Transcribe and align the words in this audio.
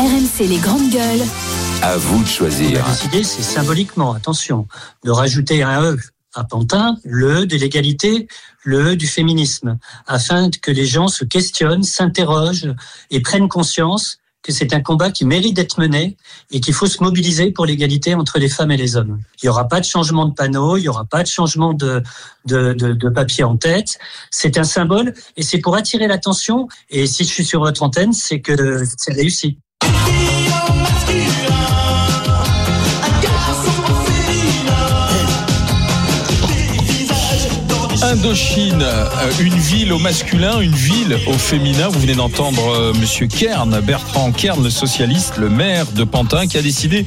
RMC 0.00 0.48
les 0.48 0.56
grandes 0.56 0.88
gueules. 0.88 1.26
À 1.82 1.98
vous 1.98 2.22
de 2.22 2.26
choisir. 2.26 2.86
c'est 3.12 3.42
symboliquement, 3.42 4.14
attention, 4.14 4.66
de 5.04 5.10
rajouter 5.10 5.62
un 5.62 5.92
E 5.92 5.98
à 6.34 6.44
Pantin, 6.44 6.96
le 7.04 7.42
E 7.42 7.46
de 7.46 7.56
l'égalité, 7.56 8.26
le 8.64 8.92
E 8.92 8.96
du 8.96 9.06
féminisme, 9.06 9.78
afin 10.06 10.48
que 10.48 10.70
les 10.70 10.86
gens 10.86 11.08
se 11.08 11.26
questionnent, 11.26 11.82
s'interrogent 11.82 12.74
et 13.10 13.20
prennent 13.20 13.50
conscience 13.50 14.20
que 14.42 14.52
c'est 14.52 14.72
un 14.72 14.80
combat 14.80 15.10
qui 15.10 15.26
mérite 15.26 15.54
d'être 15.54 15.78
mené 15.78 16.16
et 16.50 16.60
qu'il 16.60 16.72
faut 16.72 16.86
se 16.86 17.02
mobiliser 17.02 17.50
pour 17.50 17.66
l'égalité 17.66 18.14
entre 18.14 18.38
les 18.38 18.48
femmes 18.48 18.70
et 18.70 18.78
les 18.78 18.96
hommes. 18.96 19.20
Il 19.42 19.44
n'y 19.44 19.50
aura 19.50 19.68
pas 19.68 19.80
de 19.80 19.84
changement 19.84 20.24
de 20.24 20.32
panneau, 20.32 20.78
il 20.78 20.80
n'y 20.80 20.88
aura 20.88 21.04
pas 21.04 21.22
de 21.22 21.28
changement 21.28 21.74
de, 21.74 22.02
de, 22.46 22.72
de, 22.72 22.94
de 22.94 23.08
papier 23.10 23.44
en 23.44 23.58
tête. 23.58 23.98
C'est 24.30 24.56
un 24.56 24.64
symbole 24.64 25.12
et 25.36 25.42
c'est 25.42 25.58
pour 25.58 25.76
attirer 25.76 26.06
l'attention. 26.06 26.68
Et 26.88 27.06
si 27.06 27.24
je 27.24 27.28
suis 27.28 27.44
sur 27.44 27.60
votre 27.60 27.82
antenne, 27.82 28.14
c'est 28.14 28.40
que 28.40 28.82
c'est 28.96 29.12
réussi. 29.12 29.58
Indochine, 38.10 38.82
euh, 38.82 39.30
une 39.40 39.54
ville 39.54 39.92
au 39.92 40.00
masculin, 40.00 40.58
une 40.58 40.74
ville 40.74 41.16
au 41.28 41.32
féminin. 41.34 41.86
Vous 41.88 42.00
venez 42.00 42.16
d'entendre 42.16 42.60
euh, 42.74 42.92
Monsieur 42.94 43.28
Kern, 43.28 43.78
Bertrand 43.80 44.32
Kern, 44.32 44.64
le 44.64 44.68
socialiste, 44.68 45.36
le 45.36 45.48
maire 45.48 45.86
de 45.92 46.02
Pantin, 46.02 46.48
qui 46.48 46.58
a 46.58 46.62
décidé 46.62 47.06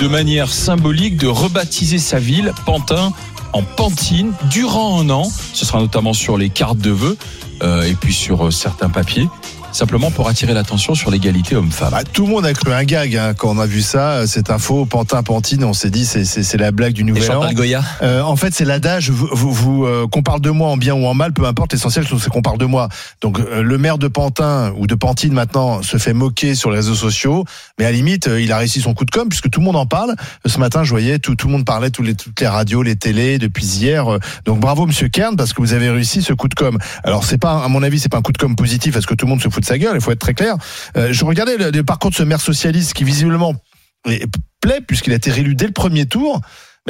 de 0.00 0.08
manière 0.08 0.48
symbolique 0.48 1.16
de 1.16 1.28
rebaptiser 1.28 1.98
sa 1.98 2.18
ville, 2.18 2.52
Pantin, 2.66 3.12
en 3.52 3.62
Pantine, 3.62 4.32
durant 4.50 5.00
un 5.00 5.10
an. 5.10 5.30
Ce 5.52 5.64
sera 5.64 5.78
notamment 5.78 6.14
sur 6.14 6.36
les 6.36 6.50
cartes 6.50 6.78
de 6.78 6.90
vœux 6.90 7.16
euh, 7.62 7.84
et 7.84 7.94
puis 7.94 8.12
sur 8.12 8.52
certains 8.52 8.90
papiers, 8.90 9.28
simplement 9.72 10.10
pour 10.10 10.28
attirer 10.28 10.54
l'attention 10.54 10.94
sur 10.94 11.10
l'égalité 11.10 11.56
homme-femme. 11.56 11.90
Bah, 11.90 12.04
tout 12.04 12.26
le 12.26 12.32
monde 12.32 12.46
a 12.46 12.52
cru 12.52 12.72
un 12.72 12.84
gag 12.84 13.16
hein, 13.16 13.34
quand 13.34 13.50
on 13.50 13.58
a 13.58 13.66
vu 13.66 13.82
ça, 13.82 14.10
euh, 14.10 14.26
cette 14.26 14.50
info, 14.50 14.84
Pantin, 14.84 15.22
Pantine, 15.22 15.64
on 15.64 15.72
s'est 15.72 15.90
dit 15.90 16.04
c'est, 16.04 16.56
la 16.56 16.70
blague 16.72 16.92
du 16.92 17.04
nouvel 17.04 17.30
an. 17.32 17.52
Goya 17.52 17.82
Euh, 18.02 18.22
en 18.22 18.36
fait, 18.36 18.52
c'est 18.52 18.64
l'adage, 18.64 19.10
vous, 19.10 19.28
vous, 19.32 19.52
vous, 19.52 19.84
euh, 19.84 20.06
qu'on 20.10 20.22
parle 20.22 20.40
de 20.40 20.50
moi 20.50 20.68
en 20.68 20.76
bien 20.76 20.94
ou 20.94 21.06
en 21.06 21.14
mal, 21.14 21.32
peu 21.32 21.44
importe, 21.44 21.72
l'essentiel 21.72 22.04
c'est 22.18 22.30
qu'on 22.30 22.42
parle 22.42 22.58
de 22.58 22.64
moi. 22.64 22.88
Donc 23.20 23.38
euh, 23.38 23.62
le 23.62 23.78
maire 23.78 23.98
de 23.98 24.08
Pantin 24.08 24.72
ou 24.76 24.86
de 24.86 24.94
Pantine 24.94 25.32
maintenant 25.32 25.82
se 25.82 25.96
fait 25.96 26.12
moquer 26.12 26.54
sur 26.54 26.70
les 26.70 26.76
réseaux 26.76 26.94
sociaux, 26.94 27.44
mais 27.78 27.84
à 27.84 27.90
la 27.90 27.96
limite, 27.96 28.28
euh, 28.28 28.40
il 28.40 28.52
a 28.52 28.58
réussi 28.58 28.80
son 28.80 28.94
coup 28.94 29.04
de 29.04 29.10
com 29.10 29.28
puisque 29.28 29.50
tout 29.50 29.60
le 29.60 29.66
monde 29.66 29.76
en 29.76 29.86
parle. 29.86 30.14
Ce 30.46 30.58
matin, 30.58 30.84
je 30.84 30.90
voyais 30.90 31.18
tout, 31.18 31.34
tout 31.36 31.46
le 31.46 31.52
monde 31.52 31.64
parlait, 31.64 31.90
tous 31.90 32.02
les, 32.02 32.14
toutes 32.14 32.40
les 32.40 32.48
radios, 32.48 32.82
les 32.82 32.96
télés 32.96 33.38
depuis 33.38 33.64
hier. 33.64 34.12
Euh, 34.12 34.18
Donc 34.44 34.60
bravo 34.60 34.86
Monsieur 34.86 35.08
Kern 35.08 35.36
parce 35.36 35.52
que 35.52 35.60
vous 35.60 35.72
avez 35.72 35.90
réussi 35.90 36.22
ce 36.22 36.32
coup 36.32 36.48
de 36.48 36.54
com. 36.54 36.78
Alors 37.04 37.24
c'est 37.24 37.38
pas, 37.38 37.64
à 37.64 37.68
mon 37.68 37.82
avis, 37.82 37.98
c'est 37.98 38.08
pas 38.08 38.18
un 38.18 38.22
coup 38.22 38.32
de 38.32 38.38
com 38.38 38.56
positif 38.56 38.94
parce 38.94 39.06
que 39.06 39.14
tout 39.14 39.26
le 39.26 39.30
monde 39.30 39.42
se 39.42 39.48
fout 39.48 39.59
de 39.60 39.66
sa 39.66 39.78
gueule. 39.78 39.94
Il 39.94 40.00
faut 40.00 40.12
être 40.12 40.20
très 40.20 40.34
clair. 40.34 40.56
Euh, 40.96 41.12
je 41.12 41.24
regardais 41.24 41.56
le, 41.56 41.70
le 41.70 41.84
parcours 41.84 42.10
de 42.10 42.16
ce 42.16 42.22
maire 42.22 42.40
socialiste 42.40 42.94
qui 42.94 43.04
visiblement 43.04 43.54
plaît 44.60 44.80
puisqu'il 44.86 45.12
a 45.12 45.16
été 45.16 45.30
réélu 45.30 45.54
dès 45.54 45.66
le 45.66 45.72
premier 45.72 46.06
tour. 46.06 46.40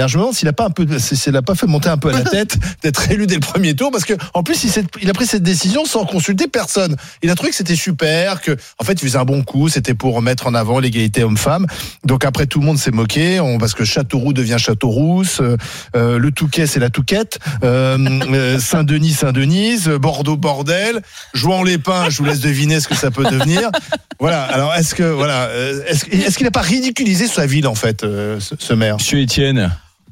Mais 0.01 0.09
je 0.09 0.17
me 0.17 0.23
demande 0.23 0.35
s'il 0.35 0.49
a 0.49 0.53
pas 0.53 0.67
un 0.67 0.71
peu, 0.71 0.87
s'il 0.99 1.37
a 1.37 1.43
pas 1.43 1.55
fait 1.55 1.67
monter 1.67 1.89
un 1.89 1.99
peu 1.99 2.09
à 2.09 2.13
la 2.13 2.23
tête 2.31 2.57
d'être 2.83 3.11
élu 3.11 3.27
dès 3.27 3.35
le 3.35 3.41
premier 3.41 3.75
tour, 3.75 3.91
parce 3.91 4.05
que 4.05 4.15
en 4.35 4.43
plus 4.43 4.65
il, 5.03 5.11
a 5.11 5.13
pris 5.13 5.27
cette 5.27 5.43
décision 5.43 5.85
sans 5.85 6.05
consulter 6.05 6.49
personne. 6.49 6.97
Il 7.23 7.31
a 7.31 7.35
trouvé 7.35 7.51
que 7.51 7.57
c'était 7.57 7.77
super, 7.77 8.41
que 8.41 8.57
en 8.79 8.85
fait 8.85 8.95
il 8.95 9.01
faisait 9.01 9.19
un 9.19 9.25
bon 9.25 9.43
coup, 9.43 9.69
c'était 9.69 9.95
pour 9.95 10.23
mettre 10.23 10.47
en 10.47 10.55
avant 10.55 10.79
l'égalité 10.79 11.23
homme-femme. 11.23 11.67
Donc 12.05 12.25
après 12.25 12.47
tout 12.47 12.61
le 12.61 12.67
monde 12.67 12.79
s'est 12.79 12.91
moqué, 12.91 13.41
on, 13.41 13.59
parce 13.59 13.75
que 13.75 13.85
Châteauroux 13.85 14.33
devient 14.33 14.57
Château-Rousse, 14.59 15.41
euh, 15.41 15.57
euh, 15.97 16.19
le 16.19 16.33
Touquet 16.33 16.67
c'est 16.67 16.81
la 16.81 16.91
Touquette, 16.91 17.39
euh, 17.63 18.59
Saint-Denis 18.59 19.13
Saint-Denise, 19.13 19.89
Bordeaux 19.89 20.37
bordel, 20.37 21.03
Jouan-les-Pins, 21.35 22.09
je 22.09 22.19
vous 22.19 22.25
laisse 22.25 22.41
deviner 22.41 22.81
ce 22.81 22.89
que 22.89 22.95
ça 22.95 23.11
peut 23.11 23.25
devenir. 23.25 23.71
Voilà. 24.19 24.43
Alors 24.45 24.75
est-ce 24.75 24.95
que 24.95 25.03
voilà, 25.03 25.49
est-ce, 25.89 26.37
qu'il 26.37 26.45
n'a 26.45 26.51
pas 26.51 26.61
ridiculisé 26.61 27.27
sa 27.27 27.47
ville 27.47 27.67
en 27.67 27.75
fait, 27.75 28.05
euh, 28.05 28.39
ce, 28.39 28.55
ce 28.59 28.75
maire? 28.75 28.97
Monsieur 28.97 29.21
Étienne. 29.21 29.71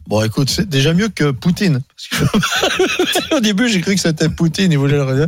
Bon, 0.08 0.22
écoute, 0.24 0.48
c'est 0.48 0.66
déjà 0.66 0.94
mieux 0.94 1.10
que 1.10 1.32
Poutine. 1.32 1.82
Que 2.10 3.34
Au 3.36 3.40
début, 3.40 3.68
j'ai 3.68 3.82
cru 3.82 3.94
que 3.94 4.00
c'était 4.00 4.30
Poutine. 4.30 4.72
Il 4.72 4.78
voulait 4.78 4.94
le 4.94 5.02
redire. 5.04 5.26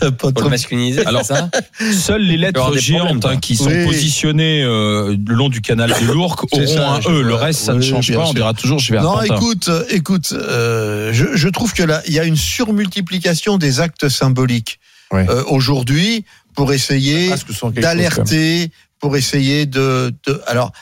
Pas 0.00 0.10
pour 0.10 0.34
trop. 0.34 0.44
le 0.44 0.50
masculiniser, 0.50 1.06
Alors, 1.06 1.24
ça 1.24 1.48
Seules 1.92 2.20
les 2.20 2.36
lettres 2.36 2.76
géantes 2.76 3.24
hein, 3.24 3.38
qui 3.38 3.56
sont 3.56 3.64
Oui. 3.70 3.86
positionnées 3.86 4.62
euh, 4.62 5.16
le 5.26 5.34
long 5.34 5.48
du 5.48 5.62
canal 5.62 5.90
de 5.90 6.12
l'Ourcq 6.12 6.44
auront 6.52 6.66
ça, 6.66 6.90
un 6.90 7.00
E. 7.00 7.22
Le 7.22 7.34
reste, 7.34 7.60
ça 7.60 7.72
ne 7.72 7.80
change 7.80 8.12
pas. 8.12 8.26
On 8.26 8.34
dira 8.34 8.52
toujours 8.52 8.78
je 8.78 8.92
vais 8.92 8.98
à 8.98 9.02
Non, 9.02 9.22
écoute, 9.22 9.68
euh, 9.68 9.84
écoute, 9.88 10.32
euh, 10.32 11.10
je, 11.14 11.34
je 11.34 11.48
trouve 11.48 11.72
que 11.72 11.82
là, 11.82 12.02
il 12.06 12.12
y 12.12 12.18
a 12.18 12.24
une 12.24 12.36
surmultiplication 12.36 13.56
des 13.56 13.80
actes 13.80 14.10
symboliques 14.10 14.80
euh, 15.14 15.42
aujourd'hui 15.48 16.26
pour 16.54 16.74
essayer 16.74 17.30
Ah, 17.32 17.70
d'alerter, 17.70 18.70
pour 18.98 19.16
essayer 19.16 19.64
de, 19.64 20.12
de 20.26 20.42
alors. 20.46 20.72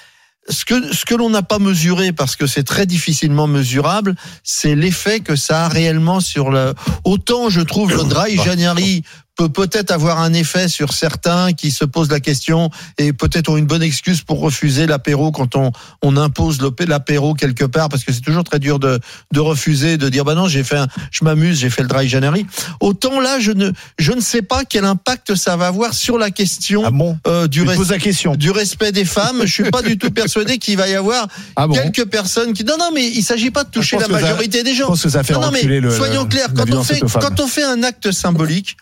Ce 0.50 0.64
que, 0.64 0.94
ce 0.94 1.04
que 1.04 1.14
l'on 1.14 1.30
n'a 1.30 1.42
pas 1.42 1.58
mesuré, 1.58 2.12
parce 2.12 2.36
que 2.36 2.46
c'est 2.46 2.62
très 2.62 2.86
difficilement 2.86 3.46
mesurable, 3.46 4.14
c'est 4.42 4.74
l'effet 4.74 5.20
que 5.20 5.36
ça 5.36 5.66
a 5.66 5.68
réellement 5.68 6.20
sur 6.20 6.50
le. 6.50 6.74
Autant 7.04 7.50
je 7.50 7.60
trouve 7.60 7.94
le 7.94 8.04
dry 8.04 8.36
January 8.36 9.02
peut 9.38 9.48
peut-être 9.48 9.92
avoir 9.92 10.18
un 10.20 10.32
effet 10.32 10.66
sur 10.66 10.92
certains 10.92 11.52
qui 11.52 11.70
se 11.70 11.84
posent 11.84 12.10
la 12.10 12.18
question 12.18 12.70
et 12.98 13.12
peut-être 13.12 13.48
ont 13.48 13.56
une 13.56 13.66
bonne 13.66 13.84
excuse 13.84 14.20
pour 14.20 14.40
refuser 14.40 14.86
l'apéro 14.88 15.30
quand 15.30 15.54
on, 15.54 15.70
on 16.02 16.16
impose 16.16 16.58
l'apéro 16.80 17.34
quelque 17.34 17.64
part, 17.64 17.88
parce 17.88 18.02
que 18.02 18.12
c'est 18.12 18.20
toujours 18.20 18.42
très 18.42 18.58
dur 18.58 18.80
de, 18.80 18.98
de 19.32 19.38
refuser, 19.40 19.96
de 19.96 20.08
dire 20.08 20.24
bah 20.24 20.34
non 20.34 20.48
j'ai 20.48 20.64
fait 20.64 20.76
un, 20.78 20.88
je 21.12 21.24
m'amuse, 21.24 21.60
j'ai 21.60 21.70
fait 21.70 21.82
le 21.82 21.88
dry 21.88 22.08
January. 22.08 22.46
Autant 22.80 23.20
là 23.20 23.38
je 23.38 23.52
ne 23.52 23.70
je 23.96 24.10
ne 24.12 24.20
sais 24.20 24.42
pas 24.42 24.64
quel 24.64 24.84
impact 24.84 25.36
ça 25.36 25.56
va 25.56 25.68
avoir 25.68 25.94
sur 25.94 26.18
la 26.18 26.32
question 26.32 26.82
Ah 26.84 26.90
bon? 26.90 27.16
euh, 27.28 27.46
du 27.46 27.62
res- 27.62 27.88
la 27.90 27.98
question. 27.98 28.34
du 28.34 28.50
respect 28.50 28.90
des 28.90 29.04
femmes. 29.04 29.42
Je 29.44 29.52
suis 29.52 29.70
pas 29.70 29.82
du 29.82 29.96
tout 29.98 30.10
persuadé 30.10 30.58
qu'il 30.58 30.76
va 30.76 30.88
y 30.88 30.94
avoir 30.96 31.28
Ah 31.54 31.68
bon? 31.68 31.74
quelques 31.74 32.06
personnes 32.10 32.54
qui. 32.54 32.64
Non, 32.64 32.74
non, 32.76 32.90
mais 32.92 33.06
il 33.06 33.22
s'agit 33.22 33.52
pas 33.52 33.62
de 33.62 33.70
toucher 33.70 33.98
la 33.98 34.06
ça- 34.06 34.08
majorité 34.12 34.64
des 34.64 34.72
Je 34.74 34.78
gens. 34.80 34.86
pense 34.88 35.02
que 35.04 35.08
ça 35.10 35.22
fait 35.22 35.34
Non, 35.34 35.42
non, 35.42 35.50
mais 35.52 35.62
le. 35.62 35.90
soyons 35.96 36.26
clairs. 36.26 36.48
la 36.52 36.64
Quand 36.64 36.74
on 36.76 36.82
fait 36.82 37.00
quand 37.00 37.38
on 37.38 37.46
fait 37.46 37.62
un 37.62 37.84
acte 37.84 38.10
symbolique. 38.10 38.76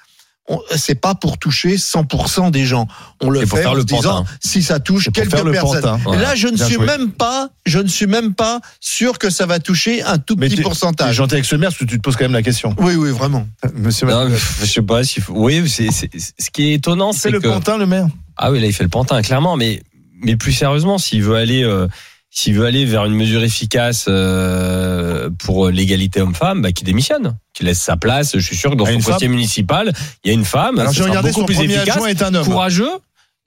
C'est 0.76 0.94
pas 0.94 1.16
pour 1.16 1.38
toucher 1.38 1.76
100% 1.76 2.52
des 2.52 2.66
gens. 2.66 2.86
On 3.20 3.30
le 3.30 3.40
fait 3.40 3.46
faire 3.62 3.70
en 3.72 3.74
le 3.74 3.82
disant 3.84 4.18
pantin. 4.18 4.24
si 4.40 4.62
ça 4.62 4.78
touche 4.78 5.10
quelques 5.12 5.30
faire 5.30 5.44
le 5.44 5.50
personnes. 5.50 5.98
Voilà. 6.04 6.22
Là, 6.22 6.34
je 6.36 6.46
ne 6.46 6.52
Bien 6.54 6.66
suis 6.66 6.74
joué. 6.76 6.86
même 6.86 7.10
pas, 7.10 7.48
je 7.66 7.80
ne 7.80 7.88
suis 7.88 8.06
même 8.06 8.32
pas 8.34 8.60
sûr 8.78 9.18
que 9.18 9.28
ça 9.28 9.44
va 9.46 9.58
toucher 9.58 10.02
un 10.04 10.18
tout 10.18 10.36
Mais 10.38 10.48
petit 10.48 10.62
pourcentage. 10.62 11.14
gentil 11.16 11.34
avec 11.34 11.46
ce 11.46 11.56
maire 11.56 11.70
parce 11.70 11.78
que 11.80 11.84
tu 11.84 11.96
te 11.96 12.02
poses 12.02 12.14
quand 12.16 12.24
même 12.24 12.32
la 12.32 12.42
question. 12.42 12.76
Oui, 12.78 12.94
oui, 12.94 13.10
vraiment. 13.10 13.48
Monsieur 13.74 14.06
Non, 14.06 14.28
je 14.60 14.64
sais 14.66 14.82
pas 14.82 15.02
faut. 15.04 15.32
Oui, 15.34 15.68
c'est, 15.68 15.90
c'est- 15.90 16.10
ce 16.16 16.50
qui 16.52 16.68
est 16.70 16.74
étonnant, 16.74 17.12
C'est 17.12 17.18
c'est 17.22 17.30
le 17.30 17.40
que. 17.40 17.48
pantin, 17.48 17.76
le 17.76 17.86
maire 17.86 18.06
Ah 18.36 18.52
oui, 18.52 18.60
là, 18.60 18.66
il 18.66 18.72
fait 18.72 18.84
le 18.84 18.88
pantin, 18.88 19.20
clairement. 19.22 19.56
Mais, 19.56 19.82
mais 20.22 20.36
plus 20.36 20.52
sérieusement, 20.52 20.98
s'il 20.98 21.22
veut 21.24 21.34
aller, 21.36 21.64
euh, 21.64 21.88
s'il 22.36 22.52
veut 22.52 22.66
aller 22.66 22.84
vers 22.84 23.06
une 23.06 23.14
mesure 23.14 23.42
efficace 23.42 24.04
euh, 24.08 25.30
pour 25.38 25.70
l'égalité 25.70 26.20
homme-femme, 26.20 26.60
bah, 26.60 26.70
qu'il 26.70 26.84
démissionne, 26.84 27.38
qu'il 27.54 27.64
laisse 27.64 27.80
sa 27.80 27.97
place. 27.97 28.32
Je 28.34 28.44
suis 28.44 28.56
sûr 28.56 28.70
que 28.70 28.76
dans 28.76 28.84
À 28.84 28.92
son 28.92 29.00
postier 29.00 29.28
municipal, 29.28 29.91
il 30.22 30.28
y 30.28 30.30
a 30.32 30.34
une 30.34 30.44
femme. 30.44 30.78
Alors 30.78 30.92
j'ai 30.92 31.02
regardé 31.02 31.30
beaucoup 31.30 31.41
son 31.41 31.46
plus 31.46 31.54
premier 31.54 31.76
efficace, 31.76 31.96
adjoint 31.96 32.08
est 32.08 32.22
un 32.22 32.34
homme. 32.34 32.44
courageux. 32.44 32.91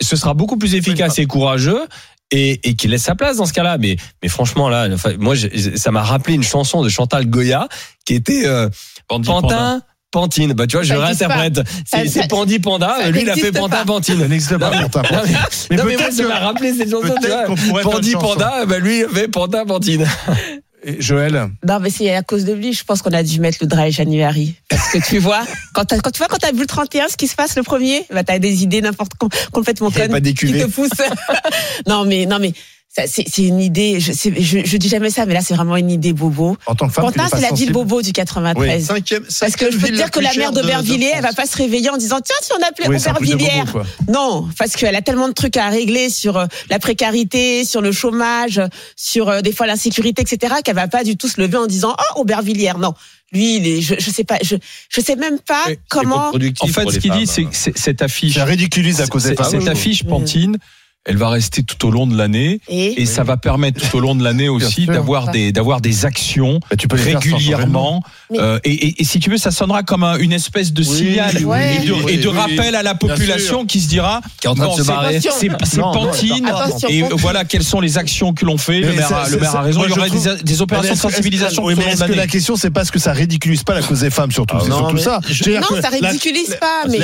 Ce 0.01 0.15
sera 0.15 0.33
beaucoup 0.33 0.57
plus 0.57 0.73
efficace 0.73 1.19
et 1.19 1.27
courageux. 1.27 1.81
Et, 2.31 2.67
et 2.67 2.75
qu'il 2.75 2.91
laisse 2.91 3.03
sa 3.03 3.15
place 3.15 3.37
dans 3.37 3.45
ce 3.45 3.53
cas-là. 3.53 3.77
Mais, 3.79 3.97
mais 4.21 4.29
franchement, 4.29 4.69
là, 4.69 4.87
enfin, 4.91 5.13
moi, 5.19 5.35
ça 5.75 5.91
m'a 5.91 6.03
rappelé 6.03 6.35
une 6.35 6.43
chanson 6.43 6.83
de 6.83 6.89
Chantal 6.89 7.27
Goya 7.27 7.67
qui 8.05 8.13
était 8.13 8.45
euh, 8.45 8.69
Pantin, 9.07 9.81
Pantine. 10.11 10.53
Bah, 10.53 10.65
tu 10.67 10.75
vois, 10.77 10.83
je 10.83 10.93
réinterprète. 10.93 11.61
C'est 11.85 12.27
Pandi 12.27 12.59
Panda. 12.59 12.97
ça 13.01 13.09
Lui, 13.11 13.21
il 13.21 13.29
a 13.29 13.35
fait 13.35 13.51
pas. 13.51 13.85
Pantine. 13.85 14.19
Ça 14.19 14.27
n'existe 14.27 14.57
pas, 14.57 14.71
Non, 14.71 14.77
mais- 14.81 14.89
Pantin. 14.89 15.01
Non, 15.15 15.21
mais, 15.25 15.31
Mais 15.69 15.75
non, 15.77 15.83
mais 15.85 15.93
moi, 15.95 16.03
peut-être 16.03 16.13
ça 16.13 16.27
m'a 16.27 16.39
rappelé 16.39 16.73
cette 16.73 16.89
chanson, 16.91 17.15
Pandi. 17.83 18.13
Panda, 18.13 18.65
bah, 18.65 18.79
lui, 18.79 18.99
il 19.01 19.07
fait 19.15 19.27
Panda, 19.27 19.65
Pantine. 19.65 20.05
Et 20.81 21.01
Joël, 21.01 21.49
Non, 21.67 21.79
mais 21.81 21.89
c'est 21.89 22.15
à 22.15 22.23
cause 22.23 22.45
de 22.45 22.53
lui, 22.53 22.71
je 22.71 22.85
pense 22.85 23.01
qu'on 23.01 23.11
a 23.11 23.21
dû 23.21 23.41
mettre 23.41 23.57
le 23.59 23.67
dry 23.67 23.91
January. 23.91 24.55
Parce 24.69 24.89
que 24.93 24.97
tu 25.05 25.19
vois, 25.19 25.41
quand, 25.73 25.83
tu 25.85 25.97
vois 26.17 26.27
quand 26.29 26.37
t'as 26.37 26.53
vu 26.53 26.61
le 26.61 26.65
31, 26.67 27.09
ce 27.09 27.17
qui 27.17 27.27
se 27.27 27.35
passe 27.35 27.57
le 27.57 27.63
premier, 27.63 28.05
bah 28.13 28.23
t'as 28.23 28.39
des 28.39 28.63
idées 28.63 28.79
n'importe 28.81 29.11
com- 29.15 29.27
complètement 29.51 29.87
avait 29.89 30.03
connes 30.03 30.11
pas 30.11 30.19
des 30.21 30.33
qui 30.33 30.53
te 30.53 30.67
poussent. 30.67 30.89
non, 31.87 32.05
mais 32.05 32.25
non, 32.25 32.37
mais 32.39 32.53
c'est 32.95 33.07
c'est 33.29 33.43
une 33.43 33.59
idée. 33.59 33.99
Je, 33.99 34.11
c'est- 34.11 34.33
je, 34.41 34.59
je 34.65 34.77
dis 34.77 34.89
jamais 34.89 35.09
ça, 35.11 35.25
mais 35.25 35.33
là 35.35 35.41
c'est 35.41 35.53
vraiment 35.53 35.77
une 35.77 35.91
idée 35.91 36.11
bobo. 36.13 36.57
en 36.65 36.75
tant 36.75 36.87
que 36.87 36.93
femme, 36.93 37.05
Pantin, 37.05 37.27
c'est 37.31 37.39
la 37.41 37.51
ville 37.51 37.71
bobo 37.71 38.01
du 38.01 38.11
93. 38.11 38.85
Cinquième, 38.85 39.23
Parce 39.39 39.55
que 39.55 39.71
je 39.71 39.77
peux 39.77 39.87
te 39.87 39.93
dire 39.93 40.09
que 40.11 40.19
la 40.19 40.33
mère 40.33 40.51
d'Aubervilliers, 40.51 41.11
elle 41.15 41.21
va 41.21 41.33
pas 41.33 41.45
se 41.45 41.55
réveiller 41.55 41.89
en 41.91 41.97
disant 41.97 42.19
tiens 42.23 42.35
si 42.41 42.51
on 42.59 42.67
appelait 42.67 42.87
Oui, 42.89 42.95
Aubervilliers. 42.97 43.63
bobo. 43.71 43.85
Non, 44.07 44.49
parce 44.57 44.73
qu'elle 44.75 44.95
a 44.95 45.01
tellement 45.01 45.27
de 45.27 45.33
trucs 45.33 45.55
à 45.57 45.69
régler 45.69 46.09
sur 46.09 46.37
euh, 46.37 46.45
la 46.69 46.79
précarité, 46.79 47.63
sur 47.63 47.81
le 47.81 47.91
chômage, 47.91 48.59
sur 48.95 49.29
euh, 49.29 49.41
des 49.41 49.51
fois 49.53 49.67
l'insécurité, 49.67 50.21
etc., 50.23 50.55
qu'elle 50.63 50.75
va 50.75 50.87
pas 50.87 51.03
du 51.03 51.15
tout 51.15 51.27
se 51.27 51.39
lever 51.39 51.57
en 51.57 51.67
disant 51.67 51.95
oh 52.15 52.21
Aubervilliers. 52.21 52.73
Non, 52.79 52.93
lui, 53.31 53.57
il 53.57 53.67
est, 53.67 53.81
je, 53.81 53.95
je 53.99 54.09
sais 54.09 54.23
pas, 54.23 54.37
je, 54.43 54.55
je 54.89 55.01
sais 55.01 55.15
même 55.15 55.37
pas 55.39 55.65
comment. 55.89 56.29
En 56.61 56.67
fait, 56.67 56.89
ce 56.89 56.97
qu'il 56.97 57.11
dit, 57.11 57.27
c'est 57.27 57.43
que 57.43 57.49
c'est- 57.55 57.77
cette 57.77 58.01
affiche. 58.01 58.33
Ça 58.33 58.45
ridiculise 58.45 58.99
à 59.01 59.07
cause 59.07 59.23
des 59.25 59.35
femmes. 59.35 59.51
Cette 59.51 59.67
affiche 59.67 60.03
Pantine, 60.03 60.57
elle 61.05 61.17
va 61.17 61.29
rester 61.29 61.63
tout 61.63 61.87
au 61.87 61.91
long 61.91 62.05
de 62.07 62.15
l'année. 62.17 62.59
Et, 62.67 63.01
Et 63.01 63.05
ça 63.05 63.23
va 63.23 63.37
permettre 63.37 63.79
tout 63.89 63.97
au 63.97 63.99
long 63.99 64.15
de 64.15 64.23
l'année 64.23 64.49
aussi 64.49 64.85
d'avoir 64.85 65.31
des 65.31 65.51
d'avoir 65.51 65.81
des 65.81 66.05
actions 66.05 66.59
Bah, 66.69 66.75
tu 66.77 66.87
peux 66.87 66.97
régulièrement. 66.97 68.03
Euh, 68.37 68.59
et, 68.63 68.71
et- 68.87 69.01
et 69.01 69.03
si 69.03 69.19
tu 69.19 69.29
veux, 69.29 69.37
ça 69.37 69.49
sonnera 69.51 69.81
comme 69.83 70.03
un- 70.03 70.17
une 70.17 70.33
espèce 70.33 70.71
de 70.73 70.83
Oui, 70.83 70.97
signal 70.97 71.31
oui, 71.45 71.57
et 71.83 71.85
de, 71.87 71.93
oui, 71.93 72.03
et 72.13 72.17
de 72.17 72.27
oui. 72.27 72.37
rappel 72.37 72.75
à 72.75 72.83
la 72.83 72.93
population 72.95 73.65
qui 73.65 73.79
se 73.79 73.87
dira 73.87 74.21
Qui 74.39 74.47
est 74.47 74.49
en 74.49 74.55
train 74.55 74.65
non, 74.65 74.71
de 74.73 74.77
se 74.77 74.83
c'est- 74.83 74.87
barrer. 74.91 75.19
Pantine. 75.79 76.45
attention. 76.45 76.89
Et 76.89 77.03
voilà 77.17 77.45
quelles 77.45 77.63
sont 77.63 77.79
les 77.81 77.97
actions 77.97 78.33
que 78.33 78.45
l'on 78.45 78.57
fait. 78.57 78.81
Le 78.81 78.93
maire, 78.93 79.07
ça- 79.09 79.17
a- 79.23 79.29
le 79.29 79.31
ça- 79.31 79.37
maire 79.39 79.49
a 79.49 79.53
ça- 79.53 79.61
raison. 79.61 79.81
Il 79.85 79.89
y 79.89 79.93
aura 79.93 80.07
trouve- 80.07 80.37
des, 80.37 80.43
des 80.43 80.61
opérations 80.61 80.91
de 80.91 80.97
Est-ce 80.97 81.03
que- 81.07 81.11
sensibilisation 81.13 81.61
tout 81.63 81.67
au 81.67 81.75
mais 81.75 81.85
long 81.85 81.93
de 81.93 81.99
l'année. 81.99 82.15
la 82.15 82.27
question, 82.27 82.55
c'est 82.55 82.69
pas 82.71 82.85
ce 82.85 82.91
que 82.91 82.99
ça 82.99 83.13
ridiculise 83.13 83.63
pas 83.63 83.73
la 83.73 83.81
cause 83.81 84.01
des 84.01 84.09
femmes, 84.09 84.31
surtout 84.31 84.55
Ah, 84.57 84.61
C'est 84.63 84.71
surtout 84.71 84.97
ça. 84.97 85.19
non, 85.47 85.81
ça 85.81 85.89
ridiculise 85.89 86.55
pas, 86.59 86.83
mais 86.89 86.99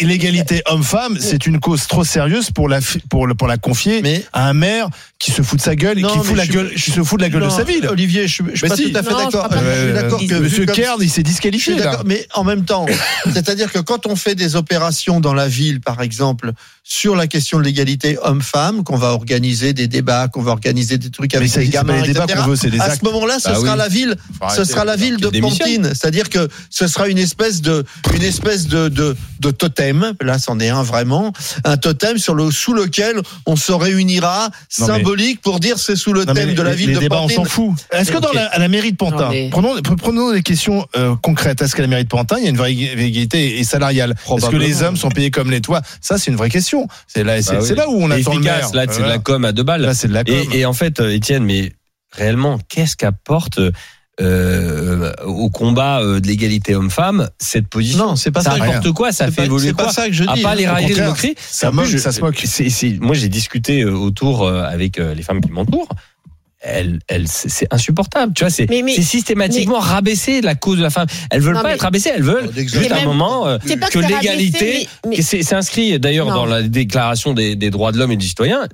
l'égalité- 0.00 0.62
homme-femme, 0.66 1.16
c'est 1.20 1.46
une 1.46 1.58
cause 1.60 1.86
trop 1.86 2.04
sérieuse 2.04 2.50
pour 2.50 2.68
la, 2.68 2.80
pour, 3.10 3.26
le- 3.26 3.34
pour 3.38 3.48
la 3.48 3.56
confier 3.56 4.02
Mais 4.02 4.24
à 4.34 4.48
un 4.48 4.52
maire 4.52 4.88
qui 5.18 5.30
se 5.32 5.42
fout 5.42 5.58
de 5.58 5.64
sa 5.64 5.74
gueule 5.74 5.98
et 5.98 6.02
Non, 6.02 6.10
qui 6.10 6.18
mais 6.18 6.24
fout 6.24 6.36
la 6.36 6.44
je 6.44 6.50
suis- 6.50 6.58
gueule, 6.58 6.74
qui 6.74 6.90
se 6.90 7.02
fout 7.02 7.18
de 7.18 7.24
la 7.24 7.30
gueule 7.30 7.40
de 7.42 7.46
Non, 7.46 7.56
sa 7.56 7.64
ville. 7.64 7.86
Olivier, 7.88 8.28
je 8.28 8.34
suis, 8.34 8.44
je 8.52 8.56
suis 8.56 8.64
Mais 8.64 8.68
pas 8.68 8.76
si. 8.76 8.92
tout 8.92 8.98
à 8.98 9.02
fait 9.02 9.10
je 9.10 9.14
d'accord. 9.16 9.30
crois 9.30 9.48
pas 9.48 9.56
Je 9.56 9.60
suis 9.60 9.68
Euh, 9.70 9.92
d'accord 9.94 10.20
que 10.20 10.34
Monsieur 10.34 10.66
comme- 10.66 10.74
Kern, 10.76 10.98
il 11.02 11.08
s'est 11.10 11.22
Je 11.22 11.26
disqualifié 11.26 11.76
là. 11.76 12.02
mais 12.04 12.26
en 12.34 12.44
même 12.44 12.64
temps, 12.64 12.86
c'est-à-dire 13.32 13.72
que 13.72 13.78
quand 13.78 14.06
on 14.06 14.14
fait 14.16 14.34
des 14.34 14.54
opérations 14.56 15.20
dans 15.20 15.34
la 15.34 15.48
ville, 15.48 15.80
par 15.80 16.02
exemple, 16.02 16.52
sur 16.84 17.16
la 17.16 17.26
question 17.26 17.58
de 17.58 17.64
l'égalité 17.64 18.16
homme-femme, 18.22 18.82
qu'on 18.84 18.96
va 18.96 19.08
organiser 19.08 19.72
des 19.72 19.88
débats, 19.88 20.28
qu'on 20.28 20.40
va 20.42 20.52
organiser 20.52 20.98
des 20.98 21.10
trucs 21.10 21.34
avec 21.34 21.48
ça, 21.48 21.60
les 21.60 21.68
gamins, 21.68 22.00
les 22.00 22.12
débats 22.12 22.26
veut, 22.46 22.56
c'est 22.56 22.70
des 22.70 22.78
à 22.80 22.94
ce 22.94 23.04
moment-là, 23.04 23.38
ce 23.38 23.48
Bah 23.48 23.54
sera 23.56 23.72
oui. 23.72 23.78
la 23.78 23.88
ville, 23.88 24.16
ce 24.56 24.64
sera 24.64 24.84
la 24.84 24.96
ville 24.96 25.16
de. 25.18 25.28
Pantine, 25.40 25.88
c'est-à-dire 25.94 26.30
que 26.30 26.48
ce 26.70 26.86
sera 26.86 27.08
une 27.08 27.18
espèce 27.18 27.60
de, 27.60 27.84
une 28.14 28.22
espèce 28.22 28.66
de, 28.66 28.88
de, 28.88 29.16
de 29.40 29.50
totem. 29.50 30.14
Là, 30.20 30.38
c'en 30.38 30.58
est 30.60 30.68
un 30.70 30.82
vraiment, 30.82 31.32
un 31.64 31.76
totem 31.76 32.18
sur 32.18 32.34
le 32.34 32.50
sous 32.50 32.72
lequel 32.72 33.20
on 33.46 33.56
se 33.56 33.72
réunira, 33.72 34.50
Non, 34.78 34.86
mais- 34.86 34.86
symbolique 34.86 35.40
pour 35.40 35.60
dire 35.60 35.78
c'est 35.78 35.96
sous 35.96 36.12
le 36.12 36.24
Non, 36.24 36.34
thème 36.34 36.54
de 36.54 36.62
la 36.62 36.70
les- 36.70 36.76
ville 36.76 36.88
les 36.90 36.94
de 36.96 37.00
débats, 37.00 37.16
Pantine. 37.16 37.38
on 37.40 37.44
s'en 37.44 37.50
fout. 37.50 37.72
Est-ce 37.92 38.12
que 38.12 38.18
dans 38.18 38.32
la, 38.32 38.46
à 38.46 38.58
la 38.58 38.68
mairie 38.68 38.92
de 38.92 38.96
Pantin, 38.96 39.16
Non, 39.26 39.30
mais- 39.30 39.48
prenons, 39.50 39.74
prenons 39.82 40.32
des 40.32 40.42
questions 40.42 40.86
euh, 40.96 41.14
concrètes. 41.22 41.62
Est-ce 41.62 41.74
qu'à 41.76 41.82
la 41.82 41.88
mairie 41.88 42.04
de 42.04 42.08
Pantin, 42.08 42.36
il 42.38 42.44
y 42.44 42.46
a 42.46 42.50
une 42.50 42.56
vraie 42.56 42.72
égalité 42.72 43.58
et 43.58 43.64
salariale? 43.64 44.14
Est-ce 44.36 44.48
que 44.50 44.56
les 44.56 44.82
hommes 44.82 44.96
sont 44.96 45.10
payés 45.10 45.30
comme 45.30 45.50
les 45.50 45.60
toits? 45.60 45.82
Ça, 46.00 46.18
c'est 46.18 46.30
une 46.30 46.36
vraie 46.36 46.50
question. 46.50 46.88
C'est 47.06 47.24
là, 47.24 47.40
Bah 47.40 47.56
oui. 47.60 47.66
c'est 47.66 47.74
là 47.74 47.88
où 47.88 48.02
on 48.02 48.08
C'est 48.08 48.20
attend 48.20 48.34
le 48.34 48.40
maire. 48.40 48.54
efficace, 48.54 48.74
là, 48.74 48.82
c'est 48.82 48.88
de 48.88 48.92
Voilà. 48.98 49.08
la 49.14 49.18
com 49.18 49.44
à 49.44 49.52
deux 49.52 49.62
balles. 49.62 49.82
Là, 49.82 49.94
c'est 49.94 50.08
de 50.08 50.14
la 50.14 50.24
com. 50.24 50.34
Et, 50.52 50.58
et 50.60 50.64
en 50.66 50.72
fait, 50.72 51.00
euh, 51.00 51.10
Étienne, 51.14 51.44
mais 51.44 51.72
réellement, 52.12 52.58
qu'est-ce 52.68 52.96
qu'apporte 52.96 53.60
euh, 54.20 55.12
au 55.24 55.48
combat 55.50 56.00
euh, 56.00 56.20
de 56.20 56.26
l'égalité 56.26 56.74
homme-femme 56.74 57.28
cette 57.38 57.68
position 57.68 57.98
Non, 58.08 58.16
c'est 58.16 58.30
pas 58.30 58.42
Ça 58.42 58.52
ça. 58.52 58.58
n'importe 58.58 58.92
quoi, 58.92 59.12
ça 59.12 59.26
fait 59.26 59.32
pas- 59.32 59.44
évoluer 59.44 59.68
C'est 59.68 59.76
pas 59.76 59.84
quoi 59.84 59.92
ça 59.92 60.06
que 60.08 60.12
je 60.12 60.24
à 60.24 60.34
dis. 60.34 60.42
pas 60.42 60.54
les 60.54 60.66
railler, 60.66 60.94
les 60.94 61.02
moqueries. 61.02 61.34
ça 61.38 61.70
plus, 61.70 61.86
je- 61.86 61.98
ça 61.98 62.12
se 62.12 62.20
moque. 62.20 62.42
moi, 63.00 63.14
j'ai 63.14 63.28
discuté 63.28 63.82
euh, 63.82 63.92
autour 63.92 64.42
euh, 64.44 64.62
avec 64.64 64.98
euh, 64.98 65.14
les 65.14 65.22
femmes 65.22 65.40
qui 65.40 65.50
m'entourent. 65.50 65.88
Elles, 66.60 66.98
elles, 67.06 67.28
c'est 67.28 67.48
c'est 67.48 67.72
insupportable. 67.72 68.32
Tu 68.34 68.42
vois, 68.42 68.50
c'est 68.50 68.68
Mais- 68.68 68.82
mais- 68.82 69.00
systématiquement 69.00 69.78
rabaisser 69.78 70.40
la 70.40 70.56
cause 70.56 70.78
de 70.78 70.82
la 70.82 70.90
femme. 70.90 71.06
Elles 71.30 71.40
veulent 71.40 71.54
Non, 71.54 71.62
pas 71.62 71.68
mais- 71.68 71.74
être 71.74 71.82
rabaissées. 71.82 72.10
Elles 72.12 72.24
veulent 72.24 72.50
juste 72.56 72.90
un 72.90 73.04
moment 73.04 73.46
euh, 73.46 73.58
que 73.58 73.74
que 73.90 73.98
l'égalité. 74.00 74.88
C'est 75.20 75.52
inscrit 75.52 76.00
d'ailleurs 76.00 76.26
dans 76.26 76.46
la 76.46 76.62
déclaration 76.62 77.32
des, 77.32 77.54
des 77.54 77.70
droits 77.70 77.92
de 77.92 77.98
l'homme 77.98 78.10
et 78.10 78.16
du 78.16 78.26
citoyen. 78.26 78.66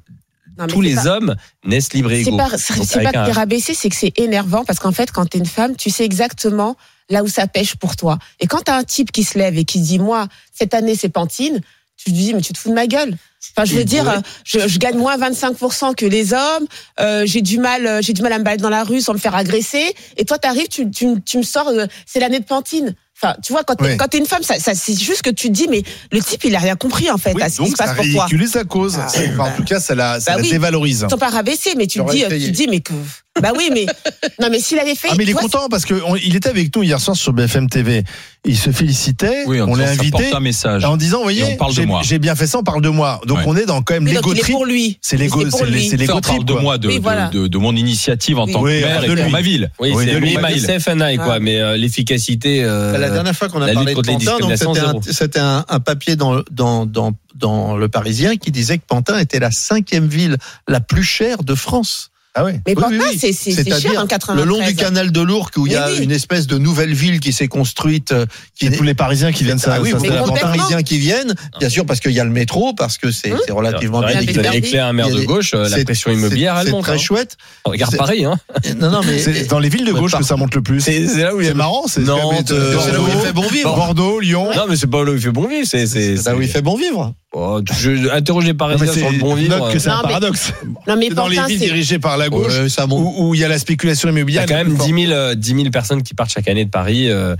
Non, 0.58 0.66
Tous 0.66 0.80
les 0.80 0.94
pas- 0.94 1.06
hommes 1.06 1.34
naissent 1.64 1.92
libres 1.92 2.12
et 2.12 2.22
C'est 2.22 2.28
égaux. 2.28 2.36
pas, 2.36 2.50
c'est 2.58 3.02
pas 3.02 3.12
que 3.12 3.16
un- 3.18 3.32
rabaissé, 3.32 3.74
c'est 3.74 3.88
que 3.88 3.96
c'est 3.96 4.12
énervant 4.18 4.64
parce 4.64 4.78
qu'en 4.78 4.92
fait, 4.92 5.10
quand 5.10 5.26
t'es 5.26 5.38
une 5.38 5.46
femme, 5.46 5.76
tu 5.76 5.90
sais 5.90 6.04
exactement 6.04 6.76
là 7.10 7.22
où 7.22 7.28
ça 7.28 7.46
pêche 7.46 7.74
pour 7.76 7.96
toi. 7.96 8.18
Et 8.40 8.46
quand 8.46 8.62
t'as 8.64 8.76
un 8.78 8.84
type 8.84 9.12
qui 9.12 9.24
se 9.24 9.38
lève 9.38 9.58
et 9.58 9.64
qui 9.64 9.80
dit, 9.80 9.98
moi, 9.98 10.28
cette 10.52 10.74
année, 10.74 10.94
c'est 10.94 11.08
Pantine, 11.08 11.60
tu 11.96 12.06
te 12.06 12.10
dis, 12.16 12.34
mais 12.34 12.40
tu 12.40 12.52
te 12.52 12.58
fous 12.58 12.70
de 12.70 12.74
ma 12.74 12.86
gueule. 12.86 13.16
Enfin, 13.56 13.66
je 13.66 13.74
veux 13.74 13.84
dire, 13.84 14.08
euh, 14.08 14.20
je, 14.44 14.66
je 14.66 14.78
gagne 14.78 14.96
moins 14.96 15.18
25% 15.18 15.94
que 15.94 16.06
les 16.06 16.32
hommes, 16.32 16.66
euh, 17.00 17.24
j'ai 17.26 17.42
du 17.42 17.58
mal, 17.58 17.86
euh, 17.86 18.00
j'ai 18.00 18.14
du 18.14 18.22
mal 18.22 18.32
à 18.32 18.38
me 18.38 18.44
balader 18.44 18.62
dans 18.62 18.70
la 18.70 18.84
rue 18.84 19.00
sans 19.02 19.12
me 19.12 19.18
faire 19.18 19.34
agresser. 19.34 19.94
Et 20.16 20.24
toi, 20.24 20.38
t'arrives, 20.38 20.68
tu, 20.68 20.90
tu, 20.90 21.20
tu 21.22 21.38
me 21.38 21.42
sors, 21.42 21.68
euh, 21.68 21.86
c'est 22.06 22.20
l'année 22.20 22.40
de 22.40 22.44
Pantine. 22.44 22.94
Enfin, 23.22 23.36
tu 23.44 23.52
vois, 23.52 23.62
quand 23.64 23.76
t'es, 23.76 23.96
quand 23.96 24.08
t'es 24.08 24.18
une 24.18 24.26
femme, 24.26 24.42
ça, 24.42 24.58
ça, 24.58 24.74
c'est 24.74 24.98
juste 25.00 25.22
que 25.22 25.30
tu 25.30 25.48
te 25.48 25.52
dis, 25.52 25.66
mais 25.70 25.82
le 26.10 26.20
type, 26.20 26.42
il 26.44 26.54
a 26.56 26.58
rien 26.58 26.74
compris, 26.76 27.10
en 27.10 27.16
fait, 27.16 27.32
Oui, 27.34 27.42
à 27.42 27.48
ce 27.48 27.58
qui 27.62 27.64
se 27.64 27.68
donc 27.70 27.76
ça 27.76 27.84
passe 27.84 27.96
pour 27.96 28.04
toi. 28.12 28.24
ridiculise 28.24 28.54
la 28.54 28.64
cause. 28.64 28.96
Ah, 29.00 29.06
Enfin, 29.06 29.52
en 29.52 29.56
tout 29.56 29.64
cas, 29.64 29.78
ça 29.80 29.94
la, 29.94 30.18
ça 30.20 30.32
Bah 30.32 30.36
la 30.38 30.42
oui. 30.42 30.50
dévalorise. 30.50 31.04
Ils 31.06 31.10
sont 31.10 31.16
pas 31.16 31.28
rabaissés, 31.30 31.74
mais 31.76 31.86
tu 31.86 32.00
te 32.04 32.10
dis, 32.10 32.22
tu 32.22 32.28
te 32.28 32.56
dis, 32.56 32.66
mais 32.68 32.80
que, 32.80 32.92
bah 33.42 33.50
oui, 33.56 33.70
mais, 33.72 33.86
non, 34.40 34.48
mais 34.50 34.60
s'il 34.60 34.78
avait 34.78 34.94
fait, 34.94 35.08
Ah 35.10 35.14
mais 35.18 35.24
il 35.24 35.30
est 35.30 35.32
vois, 35.32 35.42
content 35.42 35.68
parce 35.68 35.84
que 35.84 35.94
on- 36.06 36.16
il 36.16 36.36
était 36.36 36.48
avec 36.48 36.74
nous 36.76 36.82
hier 36.82 37.00
soir 37.00 37.16
sur 37.16 37.32
BFM 37.32 37.68
TV. 37.68 38.04
Il 38.46 38.56
se 38.58 38.70
félicitait. 38.70 39.44
Oui, 39.46 39.60
en 39.60 39.68
on 39.68 39.74
l'a 39.74 39.86
ça 39.86 39.92
invité 39.92 40.10
porte 40.10 40.34
un 40.34 40.40
message. 40.40 40.84
en 40.84 40.96
disant, 40.98 41.16
vous 41.18 41.22
voyez, 41.24 41.44
on 41.44 41.56
parle 41.56 41.72
de 41.72 41.76
j'ai- 41.80 41.86
moi. 41.86 42.00
j'ai 42.04 42.18
bien 42.18 42.34
fait 42.36 42.46
ça, 42.46 42.58
on 42.58 42.62
parle 42.62 42.82
de 42.82 42.90
moi. 42.90 43.20
Donc 43.26 43.38
Ouais. 43.38 43.44
on 43.46 43.56
est 43.56 43.64
dans 43.66 43.80
quand 43.82 43.94
même 43.94 44.04
Oui, 44.04 44.12
donc 44.12 44.22
l'égo 44.24 44.34
il 44.34 44.38
est 44.38 44.42
trip. 44.42 44.54
pour 44.54 44.66
lui. 44.66 44.98
C'est 45.00 45.16
l'ego, 45.16 45.40
pour 45.48 45.58
c'est 45.58 45.64
lui. 45.66 45.80
les- 45.84 45.88
c'est 45.88 45.96
l'ego 45.96 46.12
on 46.16 46.20
parle 46.20 46.36
trip. 46.36 46.46
de 46.46 46.52
quoi. 46.52 46.62
moi, 46.62 46.78
de, 46.78 46.88
Oui, 46.88 46.96
de- 46.96 47.02
voilà. 47.02 47.28
de, 47.30 47.46
de 47.48 47.58
mon 47.58 47.74
initiative 47.74 48.38
en 48.38 48.44
Oui. 48.46 48.52
tant 48.52 48.60
Oui, 48.62 48.80
que 48.80 48.84
maire 48.86 49.00
de 49.00 49.04
et 49.06 49.14
pour 49.16 49.24
lui. 49.24 49.32
ma 49.32 49.40
ville. 49.40 49.70
Oui, 49.80 49.92
Oui, 49.94 50.04
c'est 50.06 50.12
de 50.12 50.18
lui, 50.18 50.30
lui, 50.30 50.36
ma 50.38 50.52
ville. 50.52 50.60
c'est 50.64 50.78
FNI, 50.78 51.16
quoi. 51.16 51.40
Mais 51.40 51.58
euh, 51.60 51.76
l'efficacité. 51.76 52.62
euh, 52.62 52.92
Bah, 52.92 52.98
La 52.98 53.10
dernière 53.10 53.34
fois 53.34 53.48
qu'on 53.48 53.62
a 53.62 53.72
parlé 53.72 53.92
de 53.92 53.96
contre 53.96 54.10
les 54.10 54.14
Pantin, 54.16 54.38
donc 54.38 54.50
discriminations, 54.52 54.74
c'était 54.74 54.86
un, 54.86 55.00
zéro. 55.00 55.02
c'était 55.10 55.40
un, 55.40 55.64
un 55.68 55.80
papier 55.80 56.16
dans, 56.16 56.42
dans, 56.50 56.84
dans, 56.86 57.12
dans 57.34 57.76
le 57.76 57.88
Parisien 57.88 58.36
qui 58.36 58.50
disait 58.50 58.76
que 58.78 58.84
Pantin 58.86 59.18
était 59.18 59.38
la 59.40 59.50
cinquième 59.50 60.06
ville 60.06 60.36
la 60.68 60.80
plus 60.80 61.02
chère 61.02 61.42
de 61.42 61.54
France. 61.54 62.10
Ah 62.36 62.44
oui. 62.44 62.52
Mais 62.66 62.74
Oui, 62.74 62.74
Pantin, 62.74 62.88
oui, 62.90 62.98
oui. 63.12 63.18
c'est 63.18 63.32
c'est- 63.32 63.52
c'est 63.52 63.80
cher 63.80 63.92
en 64.02 64.06
93. 64.08 64.36
Le 64.36 64.44
long 64.44 64.64
du 64.66 64.74
canal 64.74 65.12
de 65.12 65.20
l'Ourcq 65.20 65.56
où 65.56 65.66
il 65.68 65.72
y 65.72 65.76
a 65.76 65.90
une 65.92 66.10
espèce 66.10 66.46
de 66.48 66.58
nouvelle 66.58 66.92
ville 66.92 67.20
qui 67.20 67.32
s'est 67.32 67.46
construite, 67.48 68.10
euh, 68.12 68.26
qui 68.58 68.66
a 68.66 68.70
tous 68.72 68.82
les 68.82 68.94
Parisiens 68.94 69.30
qui 69.30 69.44
viennent 69.44 69.60
ah 69.66 69.78
oui, 69.80 69.92
avez 69.92 70.08
à 70.08 70.24
les. 70.26 70.40
Parisiens 70.40 70.82
qui 70.82 70.98
viennent, 70.98 71.34
bien 71.60 71.68
sûr 71.68 71.86
parce 71.86 72.00
qu'il 72.00 72.10
y 72.12 72.18
a 72.20 72.24
le 72.24 72.30
métro, 72.30 72.72
parce 72.74 72.98
que 72.98 73.10
c'est 73.12 73.32
Hum. 73.32 73.38
c'est 73.46 73.52
relativement 73.52 74.00
C'est 74.00 74.06
bien 74.08 74.16
vous 74.16 74.22
équipé. 74.24 74.56
éclairer 74.58 74.78
un 74.80 74.92
maire 74.92 75.06
Il 75.08 75.14
y 75.14 75.16
a 75.18 75.20
de 75.20 75.26
gauche, 75.26 75.52
euh, 75.54 75.68
la 75.68 75.76
c'est- 75.76 75.84
pression 75.84 76.10
immobilière, 76.10 76.56
elle 76.58 76.66
c'est 76.66 76.72
monte. 76.72 76.82
très 76.84 76.94
hein. 76.94 76.98
chouette. 76.98 77.36
Regarde 77.64 77.92
C'est- 77.92 77.98
Paris, 77.98 78.24
hein. 78.24 78.36
Non, 78.80 78.90
non, 78.90 79.00
mais 79.06 79.18
C'est 79.20 79.46
dans 79.48 79.60
les 79.60 79.68
villes 79.68 79.84
de 79.86 79.92
gauche 79.92 80.16
que 80.16 80.24
ça 80.24 80.36
monte 80.36 80.54
le 80.56 80.62
plus. 80.62 80.80
C'est 80.80 81.06
c'est 81.06 81.22
là 81.22 81.34
où 81.36 81.40
il 81.40 81.44
y 81.44 81.46
C'est 81.46 81.52
a 81.52 81.54
marrant, 81.54 81.84
c'est 81.86 82.00
Nantes, 82.00 82.46
c'est- 82.48 82.52
euh, 82.54 82.78
c'est 82.80 82.92
là 82.92 83.00
où 83.00 83.06
il 83.06 83.20
fait 83.20 83.32
bon 83.32 83.46
vivre. 83.48 83.74
Bordeaux, 83.76 84.18
Lyon. 84.18 84.50
Non, 84.56 84.64
mais 84.68 84.74
c'est 84.76 84.88
pas 84.88 85.04
là 85.04 85.12
où 85.12 85.14
il 85.14 85.20
fait 85.20 85.30
bon 85.30 85.46
vivre. 85.46 85.66
C'est 85.68 85.86
c'est 85.86 86.16
C'est 86.16 86.30
là 86.30 86.36
où 86.36 86.40
il 86.40 86.46
c'est- 86.48 86.54
fait 86.54 86.62
bon 86.62 86.76
vivre. 86.76 87.14
Oh, 87.36 87.60
je 87.78 88.52
Parisiens 88.52 88.86
mais 88.86 88.92
c'est- 88.92 89.00
sur 89.00 89.10
le 89.10 89.18
bon 89.18 89.34
vivre. 89.34 89.72
que 89.72 89.78
c'est 89.80 89.88
un 89.88 89.96
mais- 90.02 90.08
paradoxe. 90.08 90.52
Non, 90.86 90.96
mais 90.96 91.06
C'est 91.08 91.14
dans 91.14 91.26
les 91.26 91.40
villes 91.48 91.58
dirigées 91.58 91.98
par 91.98 92.16
la 92.16 92.28
gauche 92.28 92.56
Ouais, 92.60 92.68
ça 92.68 92.86
monte. 92.86 93.00
où, 93.18 93.28
où 93.30 93.34
il 93.34 93.40
y 93.40 93.44
a 93.44 93.48
la 93.48 93.58
spéculation 93.58 94.08
Il 94.08 94.12
y 94.12 94.14
immobilière. 94.16 94.42
a 94.44 94.46
quand 94.46 94.54
même 94.54 94.68
le 94.68 94.74
plus 94.76 94.84
10 94.92 95.06
000, 95.06 95.12
euh, 95.12 95.34
10 95.34 95.54
000 95.54 95.70
personnes 95.70 96.02
qui 96.04 96.14
partent 96.14 96.30
chaque 96.30 96.46
année 96.48 96.64
de 96.64 96.70
Paris. 96.70 97.10
euh, 97.10 97.34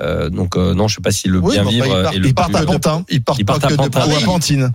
euh, 0.00 0.28
donc 0.30 0.56
euh, 0.56 0.74
non, 0.74 0.86
je 0.86 0.96
sais 0.96 1.00
pas 1.02 1.10
si 1.10 1.26
le 1.28 1.38
Oui, 1.38 1.54
bien 1.54 1.64
bah, 1.64 1.70
vivre 1.70 1.86
ils 1.86 1.92
euh, 1.92 2.02
partent- 2.02 2.14
est 2.14 2.18
le 2.18 2.26
Ils 2.28 2.34
partent 2.34 2.52
plus- 2.52 2.62
à 2.62 2.66
Pantin. 2.66 3.04
Ils 3.08 3.24
partent 3.24 3.38
Ils 3.40 3.44
pas 3.46 3.54
que 3.58 3.68
de 3.72 3.88
Paris. 3.88 4.10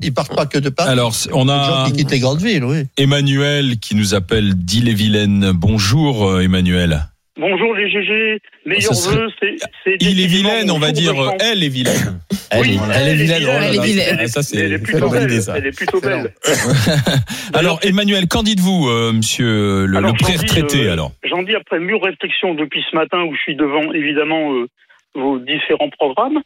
Ils 0.02 0.14
partent 0.14 0.36
pas 0.36 0.46
que 0.48 0.58
de 0.58 0.70
Paris. 0.70 0.90
Alors, 0.90 1.14
on 1.34 1.48
a 1.50 1.86
qui 1.86 1.94
quittent 1.94 2.12
les 2.12 2.20
grandes 2.20 2.42
villes, 2.42 2.64
oui. 2.66 2.84
Emmanuel 2.98 3.78
qui 3.80 3.96
nous 3.96 4.16
appelle 4.16 4.56
d'Ille-et-Vilaine. 4.56 5.52
Bonjour, 5.54 6.28
euh, 6.28 6.42
Emmanuel. 6.42 7.06
Bonjour 7.40 7.74
les 7.76 7.90
GG, 7.90 8.40
meilleurs 8.66 8.94
serait- 8.96 9.16
vœux, 9.16 9.28
c'est 9.40 9.56
c'est 9.84 9.98
Il 10.02 10.20
est 10.20 10.28
décidément 10.28 10.50
vilaine, 10.50 10.68
mon 10.68 10.76
on 10.76 10.80
va 10.80 10.92
dire. 10.92 11.14
Elle 11.40 11.64
est 11.64 11.70
vilaine. 11.70 12.20
Elle, 12.54 12.62
Oui, 12.62 12.70
est- 12.76 12.94
elle 12.96 13.08
est 13.08 13.16
vilaine. 13.16 13.44
elle 13.50 13.74
est 13.74 13.78
là, 13.78 13.84
vilaine. 13.84 14.28
Ça, 14.28 14.42
c'est 14.44 14.58
Elle 14.58 14.74
est 14.74 14.78
c'est 14.78 14.84
plutôt 14.84 15.10
belle. 15.10 15.24
idée, 15.24 15.42
ça. 15.42 15.58
Elle 15.58 15.66
est 15.68 15.76
plutôt 15.78 16.00
belle. 16.02 16.34
Alors, 17.54 17.80
Emmanuel, 17.84 18.28
qu'en 18.28 18.44
dites-vous, 18.44 18.88
euh, 18.90 19.12
monsieur 19.14 19.86
le, 19.86 19.98
Alors, 19.98 20.12
le 20.14 20.18
j'en 20.20 20.28
dis, 20.28 20.34
pré-retraité, 20.36 20.86
euh, 20.88 20.94
alors? 20.94 21.12
J'en 21.24 21.44
dis 21.44 21.56
après 21.56 21.80
mûre 21.80 22.02
réflexion 22.02 22.54
depuis 22.54 22.84
ce 22.90 22.96
matin 22.96 23.24
où 23.24 23.34
je 23.36 23.40
suis 23.42 23.56
devant 23.56 23.92
évidemment 23.94 24.54
euh, 24.54 24.68
vos 25.16 25.40
différents 25.40 25.90
programmes. 25.90 26.42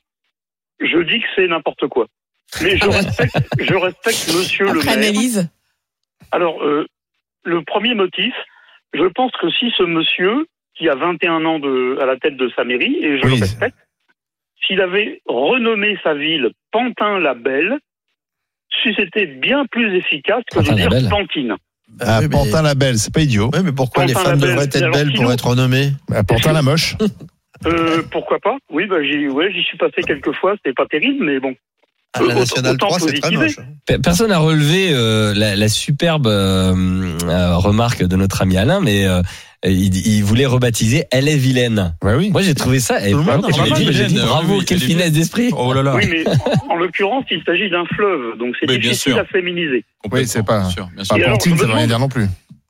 Je 0.80 0.98
dis 1.04 1.20
que 1.20 1.26
c'est 1.36 1.48
n'importe 1.48 1.88
quoi. 1.88 2.08
Mais 2.62 2.78
je 2.78 2.86
respecte, 2.88 3.36
je 3.60 3.74
respecte 3.74 4.28
Monsieur 4.36 4.66
le 4.66 4.80
Après 4.80 4.96
maire. 4.98 5.10
analyse. 5.10 5.50
Alors, 6.32 6.64
euh, 6.64 6.86
le 7.44 7.62
premier 7.64 7.94
motif, 7.94 8.34
je 8.94 9.06
pense 9.14 9.32
que 9.42 9.50
si 9.52 9.72
ce 9.78 9.84
monsieur, 9.84 10.46
qui 10.78 10.88
a 10.90 10.96
21 10.96 11.44
ans 11.46 11.60
de, 11.60 11.98
à 12.02 12.06
la 12.06 12.18
tête 12.18 12.38
de 12.38 12.50
sa 12.56 12.64
mairie, 12.64 12.98
et 13.02 13.18
je 13.20 13.26
Oui. 13.26 13.36
le 13.36 13.42
respecte, 13.42 13.76
s'il 14.66 14.82
avait 14.82 15.22
renommé 15.28 15.98
sa 16.04 16.14
ville 16.14 16.50
Pantin-la-Belle, 16.72 17.78
si 18.84 18.94
c'était 18.96 19.26
bien 19.28 19.66
plus 19.72 19.96
efficace 19.96 20.44
que 20.52 20.60
de 20.60 20.64
dire 20.64 20.90
Pantin-la-Belle. 20.90 21.10
Pantine. 21.10 21.56
À 22.02 22.20
Oui, 22.20 22.26
mais- 22.26 22.30
Pantin 22.30 22.62
la 22.64 22.76
belle, 22.76 22.98
c'est 22.98 23.14
pas 23.14 23.22
idiot. 23.22 23.50
Oui, 23.54 23.60
mais 23.64 23.72
pourquoi 23.72 24.04
Pantin 24.04 24.14
les 24.20 24.26
femmes 24.26 24.40
devraient 24.40 24.66
être 24.66 24.76
Alors, 24.76 24.92
belles 24.94 25.14
pour 25.14 25.32
être 25.32 25.48
renommées 25.48 25.92
À 26.14 26.24
Pantin 26.24 26.52
la 26.52 26.62
moche. 26.62 26.96
Euh, 27.66 28.04
pourquoi 28.12 28.40
pas? 28.40 28.58
Oui, 28.70 28.86
bah, 28.88 29.02
j'y 29.02 29.28
ouais, 29.30 29.52
j'y 29.54 29.64
suis 29.64 29.78
passé 29.78 30.02
quelques 30.06 30.34
fois, 30.34 30.56
c'était 30.58 30.74
pas 30.74 30.86
terrible, 30.86 31.24
mais 31.26 31.40
bon. 31.40 31.56
À 32.18 32.22
la 32.22 32.28
Autant- 32.28 32.40
Nationale 32.40 32.74
autant 32.74 32.88
3, 32.88 33.00
c'est 33.00 33.06
très 33.08 33.20
positiver. 33.22 33.46
moche. 33.46 33.56
Pe- 33.86 33.98
Personne 34.02 34.30
n'a 34.30 34.40
relevé 34.40 34.90
euh, 34.92 35.34
la, 35.36 35.56
la 35.56 35.70
superbe 35.70 36.28
euh, 36.28 36.74
euh, 37.26 37.56
remarque 37.58 38.04
de 38.04 38.16
notre 38.16 38.42
ami 38.42 38.58
Alain, 38.58 38.80
mais 38.82 39.06
euh, 39.08 39.22
il, 39.66 39.96
il 40.08 40.24
voulait 40.24 40.46
rebaptiser 40.46 41.06
Elle 41.12 41.28
est 41.30 41.38
vilaine. 41.38 41.96
Ouais, 42.04 42.16
oui. 42.16 42.30
Moi, 42.32 42.42
j'ai 42.42 42.54
trouvé 42.54 42.80
ça. 42.80 43.00
Et 43.08 43.14
vilaine. 43.14 43.24
bravo, 44.26 44.54
Oui, 44.54 44.58
oui, 44.60 44.66
quelle 44.66 44.80
finesse 44.80 45.12
d'esprit. 45.12 45.50
Oh 45.58 45.74
là 45.74 45.84
là. 45.84 45.96
Oui, 45.96 46.06
mais 46.10 46.24
en, 46.28 46.74
en 46.74 46.76
l'occurrence, 46.76 47.26
il 47.32 47.42
s'agit 47.46 47.70
d'un 47.70 47.86
fleuve, 47.86 48.38
donc 48.38 48.56
c'est 48.60 48.68
difficile 48.68 49.14
sûr. 49.14 49.18
à 49.20 49.26
féminiser. 49.26 49.86
Oui, 50.12 50.28
c'est 50.28 50.46
pas- 50.46 50.60
Bien 50.62 50.70
sûr, 50.70 50.86
bien 50.88 50.98
Pas 50.98 51.04
sûr. 51.04 51.16
Alors, 51.16 51.42
ça 51.42 51.50
me 51.50 51.56
veut 51.56 51.66
rien 51.66 51.74
demande- 51.76 51.88
dire 51.88 52.00
non 52.00 52.10
plus. 52.10 52.28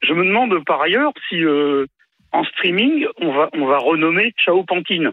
Je 0.08 0.14
me 0.14 0.24
demande 0.26 0.52
par 0.66 0.82
ailleurs 0.82 1.12
si 1.28 1.44
euh, 1.44 1.86
en 2.32 2.44
streaming, 2.44 3.06
on 3.22 3.34
va, 3.34 3.50
on 3.54 3.66
va 3.66 3.78
renommer 3.80 4.32
Ciao 4.44 4.64
Pantine. 4.64 5.10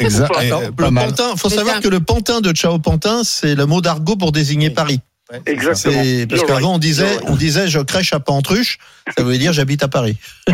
Exact. 0.00 0.30
Le 0.78 0.90
mal. 0.90 1.08
pantin, 1.08 1.36
faut 1.36 1.48
savoir 1.48 1.80
que 1.80 1.88
le 1.88 2.00
pantin 2.00 2.40
de 2.40 2.54
Chao 2.54 2.78
Pantin, 2.78 3.24
c'est 3.24 3.54
le 3.54 3.66
mot 3.66 3.80
d'argot 3.80 4.16
pour 4.16 4.32
désigner 4.32 4.70
Paris. 4.70 5.00
Ouais, 5.30 5.40
Exactement. 5.46 6.26
Parce 6.28 6.44
qu'avant, 6.44 6.74
on 6.74 6.78
disait, 6.78 7.18
on 7.26 7.36
disait, 7.36 7.68
je 7.68 7.80
crèche 7.80 8.12
à 8.12 8.20
Pantruche. 8.20 8.78
Ça 9.16 9.24
veut 9.24 9.36
dire, 9.38 9.52
j'habite 9.52 9.82
à 9.82 9.88
Paris. 9.88 10.16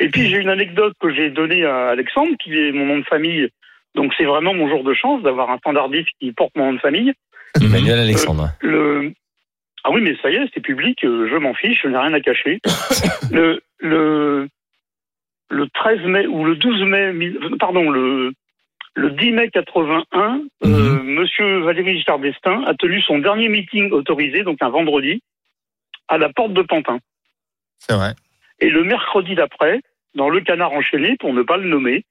Et 0.00 0.08
puis 0.08 0.28
j'ai 0.28 0.38
une 0.38 0.48
anecdote 0.48 0.94
que 1.00 1.14
j'ai 1.14 1.30
donnée 1.30 1.64
à 1.64 1.90
Alexandre, 1.90 2.32
qui 2.42 2.56
est 2.56 2.72
mon 2.72 2.86
nom 2.86 2.98
de 2.98 3.04
famille. 3.04 3.48
Donc 3.94 4.12
c'est 4.16 4.24
vraiment 4.24 4.54
mon 4.54 4.68
jour 4.68 4.82
de 4.82 4.94
chance 4.94 5.22
d'avoir 5.22 5.50
un 5.50 5.58
standardiste 5.58 6.08
qui 6.18 6.32
porte 6.32 6.52
mon 6.56 6.66
nom 6.66 6.72
de 6.74 6.80
famille. 6.80 7.12
Emmanuel 7.60 8.00
Alexandre. 8.00 8.50
Le... 8.60 9.12
Ah 9.84 9.90
oui, 9.92 10.00
mais 10.00 10.16
ça 10.22 10.30
y 10.30 10.36
est, 10.36 10.48
c'est 10.54 10.60
public, 10.60 11.04
euh, 11.04 11.28
je 11.30 11.36
m'en 11.36 11.54
fiche, 11.54 11.80
je 11.82 11.88
n'ai 11.88 11.98
rien 11.98 12.12
à 12.12 12.20
cacher. 12.20 12.60
le, 13.32 13.60
le, 13.80 14.48
le 15.52 15.68
13 15.68 16.00
mai, 16.06 16.26
ou 16.26 16.44
le 16.44 16.56
12 16.56 16.82
mai, 16.84 17.12
pardon, 17.60 17.90
le, 17.90 18.32
le 18.94 19.10
10 19.10 19.32
mai 19.32 19.50
81, 19.50 20.40
euh, 20.64 21.02
monsieur 21.02 21.58
Valéry 21.60 21.96
Giscard 21.96 22.18
d'Estaing 22.20 22.64
a 22.64 22.74
tenu 22.74 23.00
son 23.02 23.18
dernier 23.18 23.48
meeting 23.48 23.90
autorisé, 23.92 24.42
donc 24.44 24.58
un 24.62 24.70
vendredi, 24.70 25.22
à 26.08 26.16
la 26.18 26.30
porte 26.30 26.54
de 26.54 26.62
Pantin. 26.62 26.98
C'est 27.78 27.94
vrai. 27.94 28.14
Et 28.60 28.70
le 28.70 28.82
mercredi 28.84 29.34
d'après, 29.34 29.80
dans 30.14 30.30
le 30.30 30.40
canard 30.40 30.72
enchaîné, 30.72 31.16
pour 31.20 31.34
ne 31.34 31.42
pas 31.42 31.58
le 31.58 31.68
nommer, 31.68 32.04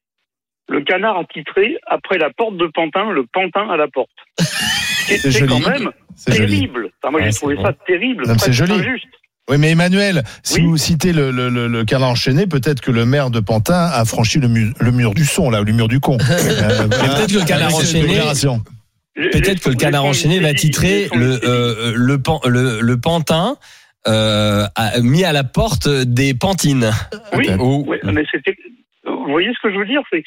le 0.69 0.81
canard 0.81 1.17
a 1.17 1.25
titré 1.25 1.77
Après 1.87 2.17
la 2.17 2.29
porte 2.29 2.57
de 2.57 2.67
Pantin, 2.67 3.11
le 3.11 3.25
Pantin 3.25 3.69
à 3.69 3.77
la 3.77 3.87
porte. 3.87 4.09
C'est 4.39 5.45
quand 5.47 5.67
même 5.67 5.91
terrible. 6.25 6.91
Enfin, 7.01 7.11
moi, 7.11 7.19
Ouais, 7.21 7.31
j'ai 7.31 7.37
trouvé 7.37 7.55
bon. 7.55 7.63
ça 7.65 7.73
terrible. 7.73 8.23
C'est 8.37 8.61
injuste. 8.61 9.07
Oui, 9.49 9.57
mais 9.57 9.71
Emmanuel, 9.71 10.23
si 10.43 10.61
Oui. 10.61 10.67
vous 10.67 10.77
citez 10.77 11.13
le, 11.13 11.31
le, 11.31 11.49
le, 11.49 11.67
le 11.67 11.83
canard 11.83 12.09
enchaîné, 12.09 12.47
peut-être 12.47 12.79
que 12.79 12.91
le 12.91 13.05
maire 13.05 13.31
de 13.31 13.39
Pantin 13.39 13.89
a 13.93 14.05
franchi 14.05 14.39
le, 14.39 14.47
mu- 14.47 14.71
le 14.79 14.91
mur 14.91 15.13
du 15.13 15.25
son, 15.25 15.49
là, 15.49 15.61
ou 15.61 15.65
le 15.65 15.73
mur 15.73 15.87
du 15.87 15.99
con. 15.99 16.17
Euh, 16.29 16.87
peut-être 16.87 17.33
que 17.33 17.39
le 17.39 17.45
canard 17.45 17.75
enchaîné-. 17.75 18.17
Peut-être 19.31 19.61
que 19.63 19.69
le 19.69 19.75
canard 19.75 20.05
enchaîné 20.05 20.39
va 20.39 20.53
titrer 20.53 21.09
le, 21.13 21.39
euh, 21.43 21.93
le, 21.95 22.21
pan- 22.21 22.39
le, 22.45 22.79
le 22.81 22.99
pantin 22.99 23.57
euh, 24.07 24.65
a- 24.75 24.99
mis 25.01 25.23
à 25.25 25.33
la 25.33 25.43
porte 25.43 25.89
des 25.89 26.33
pantines. 26.33 26.91
Oui. 27.33 27.47
Oh. 27.59 27.83
ouais, 27.87 27.99
mais 28.03 28.23
c'était. 28.31 28.55
Vous 29.05 29.25
voyez 29.31 29.49
ce 29.53 29.59
que 29.67 29.73
je 29.73 29.77
veux 29.79 29.85
dire 29.85 30.01
C'est, 30.11 30.23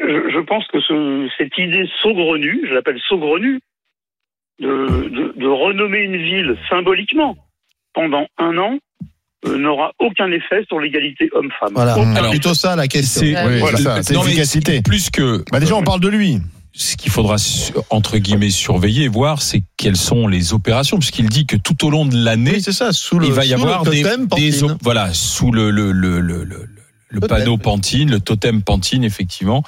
je, 0.00 0.30
je 0.34 0.40
pense 0.40 0.66
que 0.68 0.80
ce, 0.80 1.28
cette 1.38 1.56
idée 1.58 1.84
saugrenue, 2.02 2.60
je 2.68 2.74
l'appelle 2.74 2.98
saugrenue, 3.08 3.60
de, 4.60 4.66
de, 4.66 5.34
de 5.36 5.46
renommer 5.46 5.98
une 6.00 6.16
ville 6.16 6.56
symboliquement 6.68 7.36
pendant 7.98 8.26
un 8.38 8.56
an 8.58 8.78
euh, 9.46 9.58
n'aura 9.58 9.90
aucun 9.98 10.30
effet 10.30 10.64
sur 10.68 10.78
l'égalité 10.78 11.28
homme-femme. 11.32 11.72
Voilà. 11.74 11.96
Plutôt 12.30 12.54
ça 12.54 12.76
la 12.76 12.86
question. 12.86 13.22
C'est 13.22 13.46
Oui, 13.46 13.58
voilà. 13.58 14.00
l'efficacité. 14.08 14.82
Plus 14.82 15.10
que 15.10 15.44
Bah 15.50 15.58
déjà, 15.58 15.74
on 15.74 15.82
parle 15.82 16.00
de 16.00 16.08
lui. 16.08 16.38
ce 16.72 16.96
qu'il 16.96 17.10
faudra 17.10 17.36
entre 17.90 18.18
guillemets 18.18 18.50
surveiller, 18.50 19.08
voir, 19.08 19.42
c'est 19.42 19.62
quelles 19.76 19.96
sont 19.96 20.28
les 20.28 20.52
opérations, 20.52 20.98
puisqu'il 20.98 21.28
dit 21.28 21.44
que 21.46 21.56
tout 21.56 21.84
au 21.84 21.90
long 21.90 22.04
de 22.04 22.16
l'année, 22.16 22.52
Oui, 22.54 22.62
c'est 22.62 22.72
ça. 22.72 22.92
Sous 22.92 23.18
le, 23.18 23.26
il 23.26 23.32
va 23.32 23.44
y 23.44 23.48
sous 23.48 23.54
avoir 23.54 23.82
le 23.84 23.90
des, 23.90 24.02
totem, 24.02 24.26
des 24.28 24.52
voilà 24.80 25.12
sous 25.12 25.50
le 25.50 25.70
le 25.70 25.90
le 25.90 26.20
le, 26.20 26.44
le, 27.08 27.20
panneau 27.20 27.56
Pantine, 27.56 28.10
le 28.10 28.20
totem 28.20 28.62
Pantine, 28.62 29.02
effectivement. 29.02 29.64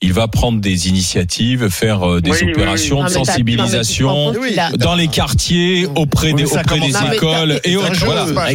Il 0.00 0.12
va 0.12 0.28
prendre 0.28 0.60
des 0.60 0.88
initiatives, 0.88 1.68
faire 1.70 2.08
euh, 2.08 2.20
des 2.20 2.30
Oui, 2.30 2.52
opérations 2.52 2.98
oui. 3.00 3.04
de 3.06 3.08
sensibilisation 3.10 4.32
dans 4.78 4.94
les 4.94 5.08
quartiers, 5.08 5.86
auprès 5.96 6.32
des 6.34 6.44
auprès 6.44 6.78
écoles 7.16 7.60
et 7.64 7.76
autres. 7.76 8.04
Voilà. 8.04 8.54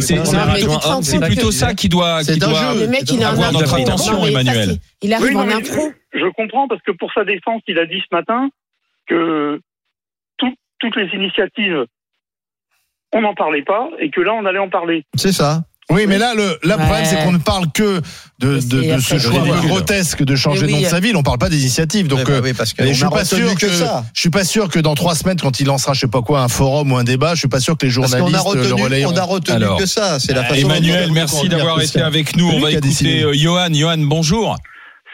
c'est 1.02 1.20
plutôt- 1.20 1.50
ça 1.50 1.74
qui 1.74 1.90
doit 1.90 2.22
qui 2.24 3.22
avoir 3.22 3.52
notre 3.52 3.74
attention, 3.74 4.14
Non, 4.14 4.18
mais 4.24 4.32
ça, 4.32 4.40
Emmanuel. 4.40 4.76
Il 5.02 5.12
arrive 5.12 5.36
en 5.36 5.48
impro. 5.48 5.92
Je, 6.14 6.18
je 6.20 6.32
comprends 6.32 6.66
parce 6.66 6.80
que 6.82 6.92
pour 6.92 7.12
sa 7.12 7.24
défense, 7.24 7.60
il 7.68 7.78
a 7.78 7.84
dit 7.84 8.00
ce 8.00 8.14
matin 8.16 8.48
que 9.06 9.60
tout- 10.38 10.54
toutes 10.78 10.96
les 10.96 11.08
initiatives, 11.12 11.84
on 13.12 13.20
n'en 13.20 13.34
parlait 13.34 13.62
pas 13.62 13.90
et 14.00 14.08
que 14.10 14.22
là, 14.22 14.32
on 14.32 14.46
allait 14.46 14.58
en 14.58 14.70
parler. 14.70 15.04
C'est 15.14 15.32
ça. 15.32 15.62
Oui, 15.90 16.06
mais 16.08 16.16
là, 16.18 16.34
le, 16.34 16.42
là, 16.46 16.54
le 16.62 16.70
Ouais. 16.70 16.76
problème, 16.78 17.04
c'est 17.04 17.16
qu'on 17.22 17.32
ne 17.32 17.38
parle 17.38 17.70
que 17.72 18.00
de, 18.38 18.58
de, 18.58 18.94
de 18.94 19.00
ce 19.00 19.18
choix 19.18 19.44
grotesque 19.66 20.22
de 20.22 20.34
changer 20.34 20.66
le 20.66 20.72
nom 20.72 20.80
de 20.80 20.86
sa 20.86 20.98
ville. 20.98 21.14
On 21.16 21.22
parle 21.22 21.38
pas 21.38 21.50
des 21.50 21.60
initiatives. 21.60 22.08
Donc, 22.08 22.24
ben 22.26 22.32
euh, 22.34 22.40
oui, 22.42 22.52
parce 22.54 22.72
que 22.72 22.82
on 22.82 22.86
je 22.88 22.92
suis 22.94 23.04
a 23.04 23.10
pas 23.10 23.18
retenu 23.22 23.42
sûr 23.48 23.54
que 23.54 23.66
que, 23.66 23.72
ça. 23.72 24.04
je 24.14 24.20
suis 24.20 24.30
pas 24.30 24.44
sûr 24.44 24.68
que 24.70 24.78
dans 24.78 24.94
trois 24.94 25.14
semaines, 25.14 25.38
quand 25.38 25.60
il 25.60 25.66
lancera, 25.66 25.92
je 25.92 26.00
sais 26.00 26.06
pas 26.08 26.22
quoi, 26.22 26.40
un 26.40 26.48
forum 26.48 26.90
ou 26.92 26.96
un 26.96 27.04
débat, 27.04 27.34
je 27.34 27.40
suis 27.40 27.48
pas 27.48 27.60
sûr 27.60 27.76
que 27.76 27.84
les 27.86 27.92
Parce 27.94 28.12
qu'on 28.12 28.18
journalistes 28.18 28.46
a 28.46 28.54
le 28.54 28.60
retenu, 28.72 28.82
relayeront. 28.82 29.12
on 29.12 29.16
a 29.16 29.22
retenu 29.24 29.56
Alors, 29.56 29.78
que 29.78 29.86
ça. 29.86 30.18
C'est 30.18 30.32
la 30.32 30.44
façon 30.44 30.62
dont 30.62 30.68
on 30.68 30.70
Emmanuel, 30.72 31.12
merci 31.12 31.48
d'avoir 31.48 31.80
été 31.80 32.00
avec 32.00 32.34
nous. 32.36 32.48
On 32.48 32.60
va 32.60 32.70
écouter 32.72 33.22
euh, 33.22 33.34
Johan. 33.34 33.68
Johan, 33.72 33.98
bonjour. 33.98 34.56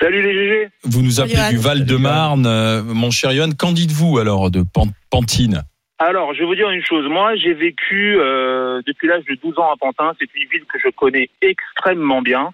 Salut 0.01 0.23
les 0.23 0.33
GG. 0.33 0.69
Vous 0.85 1.03
nous 1.03 1.21
appelez 1.21 1.51
du 1.51 1.59
Val-de-Marne, 1.59 2.47
euh, 2.47 2.83
mon 2.83 3.11
cher 3.11 3.33
Johan. 3.35 3.51
Qu'en 3.59 3.73
dites-vous 3.73 4.19
alors 4.19 4.51
de 4.51 4.63
Pan- 4.63 4.89
Pantine? 5.11 5.65
Alors, 6.03 6.33
je 6.33 6.41
vais 6.41 6.47
vous 6.47 6.55
dire 6.55 6.71
une 6.71 6.83
chose. 6.85 7.07
Moi, 7.09 7.37
j'ai 7.37 7.53
vécu 7.53 8.17
euh, 8.19 8.81
depuis 8.87 9.07
l'âge 9.07 9.25
de 9.27 9.35
12 9.35 9.59
ans 9.59 9.71
à 9.71 9.77
Pantin. 9.77 10.13
C'est 10.19 10.29
une 10.35 10.49
ville 10.49 10.65
que 10.65 10.79
je 10.83 10.89
connais 10.89 11.29
extrêmement 11.43 12.23
bien. 12.23 12.53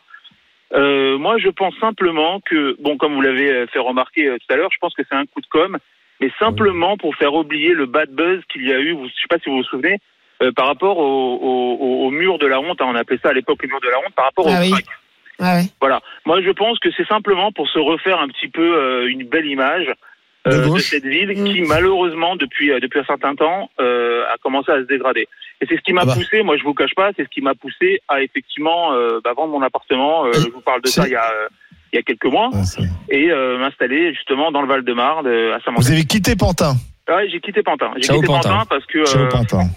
Euh, 0.74 1.16
moi, 1.16 1.38
je 1.38 1.48
pense 1.48 1.74
simplement 1.78 2.40
que, 2.40 2.76
bon, 2.80 2.96
comme 2.96 3.14
vous 3.14 3.20
l'avez 3.20 3.48
euh, 3.48 3.66
fait 3.68 3.78
remarquer 3.78 4.26
euh, 4.26 4.36
tout 4.38 4.52
à 4.52 4.56
l'heure, 4.56 4.70
je 4.72 4.78
pense 4.80 4.94
que 4.94 5.02
c'est 5.08 5.14
un 5.14 5.26
coup 5.26 5.40
de 5.40 5.46
com, 5.46 5.78
mais 6.20 6.28
simplement 6.40 6.96
pour 6.96 7.14
faire 7.14 7.34
oublier 7.34 7.72
le 7.72 7.86
bad 7.86 8.10
buzz 8.10 8.42
qu'il 8.52 8.66
y 8.66 8.72
a 8.72 8.80
eu. 8.80 8.92
Vous, 8.94 9.06
je 9.06 9.12
sais 9.14 9.28
pas 9.30 9.38
si 9.38 9.48
vous 9.48 9.58
vous 9.58 9.62
souvenez. 9.64 9.98
euh, 10.42 10.50
par 10.50 10.66
rapport 10.66 10.98
au, 10.98 11.36
au, 11.36 12.06
au- 12.06 12.10
mur 12.10 12.38
de 12.38 12.46
la 12.48 12.60
honte, 12.60 12.80
hein, 12.82 12.86
on 12.88 12.96
appelait 12.96 13.20
ça 13.22 13.28
à 13.28 13.32
l'époque 13.32 13.62
le 13.62 13.68
mur 13.68 13.80
de 13.80 13.88
la 13.88 13.98
honte, 14.00 14.12
par 14.16 14.24
rapport 14.26 14.46
Ah 14.48 14.58
au 14.58 14.60
oui. 14.60 14.70
crack. 14.72 14.84
Ouais, 15.38 15.46
ouais. 15.62 15.68
Voilà. 15.80 16.00
Moi, 16.24 16.42
je 16.42 16.50
pense 16.50 16.78
que 16.80 16.88
c'est 16.96 17.06
simplement 17.06 17.52
pour 17.52 17.68
se 17.68 17.78
refaire 17.78 18.18
un 18.20 18.26
petit 18.28 18.48
peu 18.48 18.76
euh, 18.76 19.06
une 19.08 19.22
belle 19.24 19.46
image 19.46 19.86
De 20.46 20.50
euh, 20.52 20.74
de, 20.74 20.78
cette 20.78 21.04
ville 21.04 21.30
Mm. 21.30 21.44
qui, 21.44 21.62
malheureusement, 21.62 22.36
depuis 22.36 22.70
euh, 22.70 22.80
depuis 22.80 23.00
un 23.00 23.04
certain 23.04 23.34
temps, 23.34 23.68
euh, 23.80 24.22
a 24.32 24.36
commencé 24.38 24.70
à 24.72 24.76
se 24.76 24.86
dégrader. 24.86 25.28
Et 25.60 25.66
c'est 25.68 25.76
ce 25.76 25.80
qui 25.82 25.92
m'a 25.92 26.02
Ah 26.02 26.06
bah. 26.06 26.14
poussé. 26.14 26.42
Moi, 26.42 26.56
je 26.56 26.62
vous 26.62 26.74
cache 26.74 26.94
pas, 26.94 27.10
c'est 27.16 27.24
ce 27.24 27.28
qui 27.28 27.40
m'a 27.40 27.54
poussé 27.54 28.00
à 28.08 28.22
effectivement 28.22 28.92
euh, 28.94 29.20
bah, 29.24 29.32
vendre 29.36 29.52
mon 29.52 29.62
appartement. 29.62 30.26
Euh, 30.26 30.32
je 30.34 30.50
vous 30.50 30.60
parle 30.60 30.82
de 30.82 30.88
ça 30.88 31.06
il 31.06 31.12
y 31.12 31.16
a 31.16 31.24
euh, 31.24 31.48
il 31.92 31.96
y 31.96 31.98
a 31.98 32.02
quelques 32.02 32.26
mois 32.26 32.50
Ah, 32.52 32.62
et 33.08 33.30
euh, 33.30 33.58
m'installer 33.58 34.12
justement 34.14 34.50
dans 34.52 34.60
le 34.60 34.68
Val-de-Marne 34.68 35.26
euh, 35.26 35.54
à 35.54 35.58
Vous 35.58 35.64
Saint-Mandé. 35.64 35.92
avez 35.92 36.04
quitté 36.04 36.36
Pantin. 36.36 36.74
Ouais, 37.08 37.28
j'ai 37.30 37.40
quitté 37.40 37.62
Pantin. 37.62 37.92
J'ai 37.96 38.02
quitté 38.12 38.26
Pantin. 38.26 38.50
Pantin 38.50 38.64
parce 38.68 38.84
que 38.86 38.98
euh, 38.98 39.28
Pantin. 39.28 39.68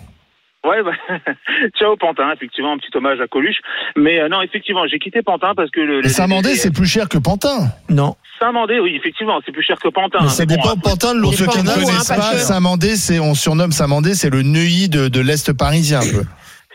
Ouais, 0.65 0.83
bah, 0.83 0.91
ciao 1.79 1.95
Pantin, 1.95 2.31
effectivement, 2.33 2.73
un 2.73 2.77
petit 2.77 2.95
hommage 2.95 3.19
à 3.21 3.27
Coluche. 3.27 3.57
Mais 3.95 4.19
euh, 4.19 4.27
non, 4.27 4.41
effectivement, 4.41 4.85
j'ai 4.87 4.99
quitté 4.99 5.21
Pantin 5.21 5.53
parce 5.55 5.71
que 5.71 5.79
le. 5.79 6.03
Saint-Mandé, 6.07 6.55
c'est 6.55 6.71
plus 6.71 6.85
cher 6.85 7.07
que 7.07 7.17
Pantin. 7.17 7.71
Non. 7.89 8.15
Saint-Mandé, 8.39 8.79
oui, 8.79 8.95
effectivement, 8.95 9.39
c'est 9.45 9.51
plus 9.51 9.63
cher 9.63 9.77
que 9.79 9.87
Pantin. 9.89 10.19
Mais 10.21 10.27
ça 10.29 10.45
bon, 10.45 10.55
dépend 10.55 10.69
après- 10.71 10.91
Pantin 10.91 11.13
l'autre 11.13 11.41
hein, 11.43 11.51
connaissent 11.51 12.07
pas. 12.07 12.37
Saint-Mandé, 12.37 12.95
c'est, 12.97 13.19
on 13.19 13.35
surnomme 13.35 13.71
Saint-Mandé, 13.71 14.15
c'est 14.15 14.29
le 14.29 14.41
Neuilly 14.41 14.89
de, 14.89 15.07
de 15.07 15.19
l'Est 15.21 15.53
parisien, 15.53 15.99
un 15.99 16.11
peu. 16.11 16.23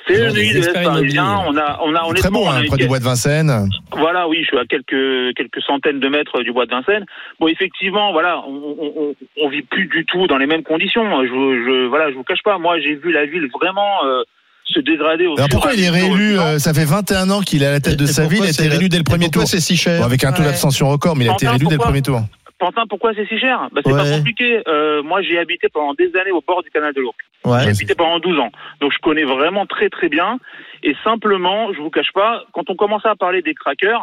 C'est 0.07 0.19
le 0.19 0.33
nuit 0.33 0.53
de 0.53 0.59
l'Est 0.61 0.73
parisien. 0.73 1.41
On 1.47 1.57
a, 1.57 1.81
on 1.83 1.95
a 1.95 1.99
Très 2.01 2.09
honnêtement, 2.09 2.41
beau, 2.41 2.47
on 2.47 2.51
a 2.51 2.59
hein, 2.61 2.65
près 2.67 2.77
du 2.77 2.87
bois 2.87 2.99
de 2.99 3.05
Vincennes. 3.05 3.69
Voilà, 3.93 4.29
oui, 4.29 4.39
je 4.43 4.47
suis 4.49 4.59
à 4.59 4.65
quelques 4.67 5.35
quelques 5.37 5.63
centaines 5.67 6.01
de 6.01 6.09
mètres 6.09 6.43
du 6.43 6.53
bois 6.53 6.67
de 6.67 6.71
Vincennes. 6.71 7.05
Bon, 7.41 7.49
effectivement, 7.49 8.13
voilà, 8.13 8.41
on, 8.47 8.53
on, 8.53 8.93
on, 8.97 9.15
on 9.43 9.49
vit 9.49 9.63
plus 9.63 9.87
du 9.87 10.05
tout 10.05 10.27
dans 10.27 10.37
les 10.37 10.47
mêmes 10.47 10.63
conditions. 10.63 11.05
Je, 11.23 11.29
je 11.29 11.87
voilà, 11.89 12.11
je 12.11 12.17
vous 12.17 12.25
cache 12.25 12.43
pas. 12.45 12.59
Moi, 12.59 12.79
j'ai 12.81 12.95
vu 12.97 13.13
la 13.13 13.25
ville 13.27 13.49
vraiment 13.59 14.05
euh, 14.05 14.23
se 14.67 14.81
dégrader. 14.81 15.27
Au 15.27 15.35
Alors 15.37 15.49
pourquoi 15.49 15.73
il 15.75 15.83
est 15.83 15.91
réélu 15.91 16.39
euh, 16.39 16.59
Ça 16.59 16.75
fait 16.75 16.85
21 16.85 17.31
ans 17.31 17.41
qu'il 17.41 17.63
est 17.63 17.67
à 17.67 17.73
la 17.73 17.81
tête 17.81 17.97
de 17.97 18.05
Et 18.05 18.09
sa 18.09 18.27
ville, 18.27 18.41
il 18.43 18.47
a 18.47 18.51
été 18.51 18.69
réélu 18.69 18.89
dès 18.89 18.99
le 18.99 19.05
premier 19.05 19.31
tour. 19.31 19.47
C'est 19.47 19.61
si 19.61 19.77
cher 19.77 20.01
Bon, 20.01 20.07
avec 20.07 20.25
un 20.25 20.33
taux 20.33 20.43
Ouais. 20.43 20.49
d'abstention 20.49 20.89
record, 20.91 21.17
mais 21.17 21.25
il 21.25 21.31
a 21.31 21.35
été 21.35 21.49
réélu 21.49 21.67
dès 21.67 21.77
le 21.77 21.81
premier 21.81 22.03
tour. 22.03 22.21
Pantin, 22.65 22.87
pourquoi 22.89 23.13
c'est 23.15 23.27
si 23.27 23.39
cher? 23.39 23.69
Bah, 23.73 23.83
C'est 23.85 23.93
pas 23.93 24.05
Ouais. 24.05 24.17
compliqué. 24.17 24.63
Euh, 24.67 25.03
moi, 25.03 25.21
j'ai 25.21 25.39
habité 25.39 25.69
pendant 25.69 25.93
des 25.95 26.11
années 26.17 26.31
au 26.31 26.41
bord 26.41 26.63
du 26.63 26.71
canal 26.71 26.95
de 26.95 27.01
l'Ourcq. 27.03 27.19
Ouais. 27.45 27.59
J'ai 27.65 27.69
habité 27.71 27.95
pendant 27.95 28.19
12 28.21 28.39
ans. 28.39 28.51
Donc 28.81 28.93
je 28.93 28.99
connais 29.01 29.25
vraiment 29.25 29.67
très 29.67 29.91
très 29.91 30.09
bien. 30.09 30.39
Et 30.83 30.95
simplement, 31.05 31.73
je 31.75 31.81
vous 31.81 31.91
cache 31.91 32.13
pas, 32.15 32.43
quand 32.53 32.71
on 32.71 32.75
commençait 32.75 33.09
à 33.09 33.17
parler 33.17 33.43
des 33.43 33.53
crackers, 33.55 34.03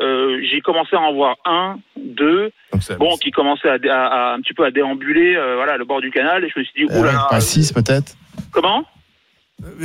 euh, 0.00 0.40
j'ai 0.50 0.60
commencé 0.60 0.96
à 0.96 1.00
en 1.00 1.12
voir 1.12 1.36
un, 1.44 1.78
deux, 1.96 2.50
bon, 2.98 3.16
qui 3.16 3.30
commençaient 3.30 3.68
à, 3.68 3.78
à- 3.92 4.06
à- 4.06 4.34
un 4.34 4.40
petit 4.40 4.54
peu 4.54 4.64
à 4.64 4.70
déambuler, 4.70 5.34
euh, 5.36 5.56
voilà, 5.56 5.76
le 5.76 5.84
bord 5.84 6.00
du 6.00 6.10
canal. 6.10 6.44
Et 6.44 6.48
je 6.48 6.58
me 6.58 6.64
suis 6.64 6.86
dit, 6.86 6.92
Euh, 6.92 7.00
oulala. 7.00 7.26
pas 7.28 7.40
6 7.40 7.72
peut-être. 7.72 8.14
Comment? 8.52 8.84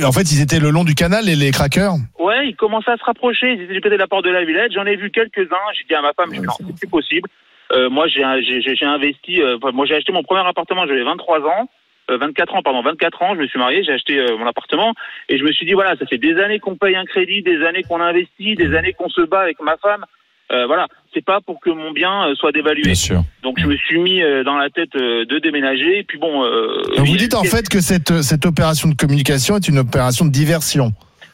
En 0.04 0.12
fait, 0.12 0.22
ils 0.32 0.40
étaient 0.40 0.60
le 0.60 0.70
long 0.70 0.84
du 0.84 0.94
canal 0.94 1.28
et 1.28 1.34
les 1.34 1.50
crackers. 1.50 1.94
Ouais, 2.18 2.46
ils 2.48 2.54
commençaient 2.56 2.92
à 2.92 2.96
se 2.96 3.02
rapprocher. 3.04 3.52
Ils 3.54 3.62
étaient 3.62 3.74
du 3.74 3.80
côté 3.80 3.96
de 3.96 4.00
la 4.00 4.06
porte 4.06 4.24
de 4.24 4.30
la 4.30 4.44
Villette. 4.44 4.72
J'en 4.72 4.86
ai 4.86 4.94
vu 4.96 5.10
quelques-uns. 5.10 5.66
J'ai 5.76 5.84
dit 5.88 5.94
à 5.94 6.00
ma 6.00 6.12
femme, 6.12 6.30
dis, 6.30 6.38
non, 6.40 6.52
c'est 6.58 6.78
plus 6.78 6.88
possible. 6.88 7.28
Euh, 7.74 7.90
moi, 7.90 8.06
j'ai 8.08 8.22
investi. 8.22 9.42
euh, 9.42 9.58
moi, 9.72 9.86
j'ai 9.86 9.96
acheté 9.96 10.12
mon 10.12 10.22
premier 10.22 10.46
appartement. 10.46 10.86
J'avais 10.86 11.04
23 11.04 11.40
ans. 11.40 11.68
Euh, 12.10 12.18
24 12.18 12.54
ans, 12.54 12.62
pardon, 12.62 12.82
24 12.82 13.22
ans, 13.22 13.34
je 13.34 13.40
me 13.40 13.46
suis 13.46 13.58
marié, 13.58 13.82
j'ai 13.82 13.92
acheté 13.92 14.18
euh, 14.18 14.36
mon 14.36 14.46
appartement 14.46 14.92
et 15.30 15.38
je 15.38 15.42
me 15.42 15.50
suis 15.52 15.64
dit 15.64 15.72
voilà, 15.72 15.96
ça 15.96 16.04
fait 16.04 16.18
des 16.18 16.36
années 16.38 16.58
qu'on 16.58 16.76
paye 16.76 16.94
un 16.96 17.06
crédit, 17.06 17.40
des 17.42 17.64
années 17.64 17.82
qu'on 17.82 17.98
investit, 17.98 18.56
des 18.56 18.74
années 18.76 18.92
qu'on 18.92 19.08
se 19.08 19.22
bat 19.22 19.40
avec 19.40 19.58
ma 19.62 19.78
femme. 19.78 20.04
Euh, 20.52 20.66
voilà, 20.66 20.86
c'est 21.14 21.24
pas 21.24 21.40
pour 21.40 21.60
que 21.60 21.70
mon 21.70 21.92
bien 21.92 22.28
euh, 22.28 22.34
soit 22.34 22.52
dévalué. 22.52 22.82
Bien 22.82 22.94
sûr. 22.94 23.22
Donc 23.42 23.58
je 23.58 23.66
me 23.66 23.74
suis 23.76 23.98
mis 23.98 24.20
euh, 24.20 24.44
dans 24.44 24.58
la 24.58 24.68
tête 24.68 24.94
euh, 24.96 25.24
de 25.24 25.38
déménager. 25.38 26.00
Et 26.00 26.02
puis 26.02 26.18
bon, 26.18 26.44
euh, 26.44 26.82
Donc, 26.94 27.06
vous 27.06 27.16
dites 27.16 27.34
en 27.34 27.44
fait 27.44 27.70
que 27.70 27.80
cette, 27.80 28.20
cette 28.20 28.44
opération 28.44 28.90
de 28.90 28.94
communication 28.94 29.56
est 29.56 29.66
une 29.66 29.78
opération 29.78 30.26
de 30.26 30.30
diversion. 30.30 30.92